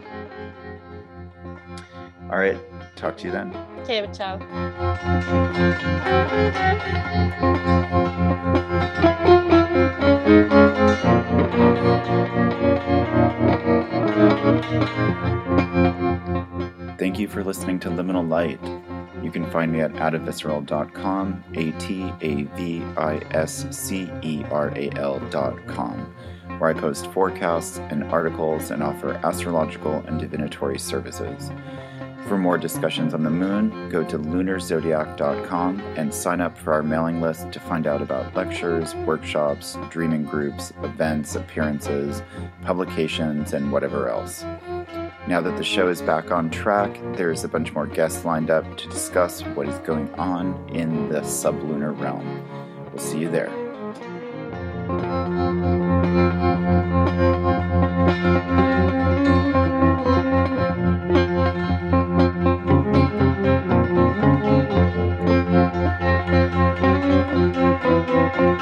[2.30, 2.58] All right.
[2.96, 3.54] Talk to you then.
[3.82, 4.38] Okay, ciao.
[16.98, 18.60] Thank you for listening to Liminal Light.
[19.22, 24.72] You can find me at atavisceral.com, A T A V I S C E R
[24.74, 26.12] A L.com,
[26.58, 31.52] where I post forecasts and articles and offer astrological and divinatory services.
[32.26, 37.20] For more discussions on the moon, go to lunarzodiac.com and sign up for our mailing
[37.20, 42.22] list to find out about lectures, workshops, dreaming groups, events, appearances,
[42.62, 44.44] publications, and whatever else.
[45.28, 48.78] Now that the show is back on track, there's a bunch more guests lined up
[48.78, 52.42] to discuss what is going on in the sublunar realm.
[52.90, 53.52] We'll see you there.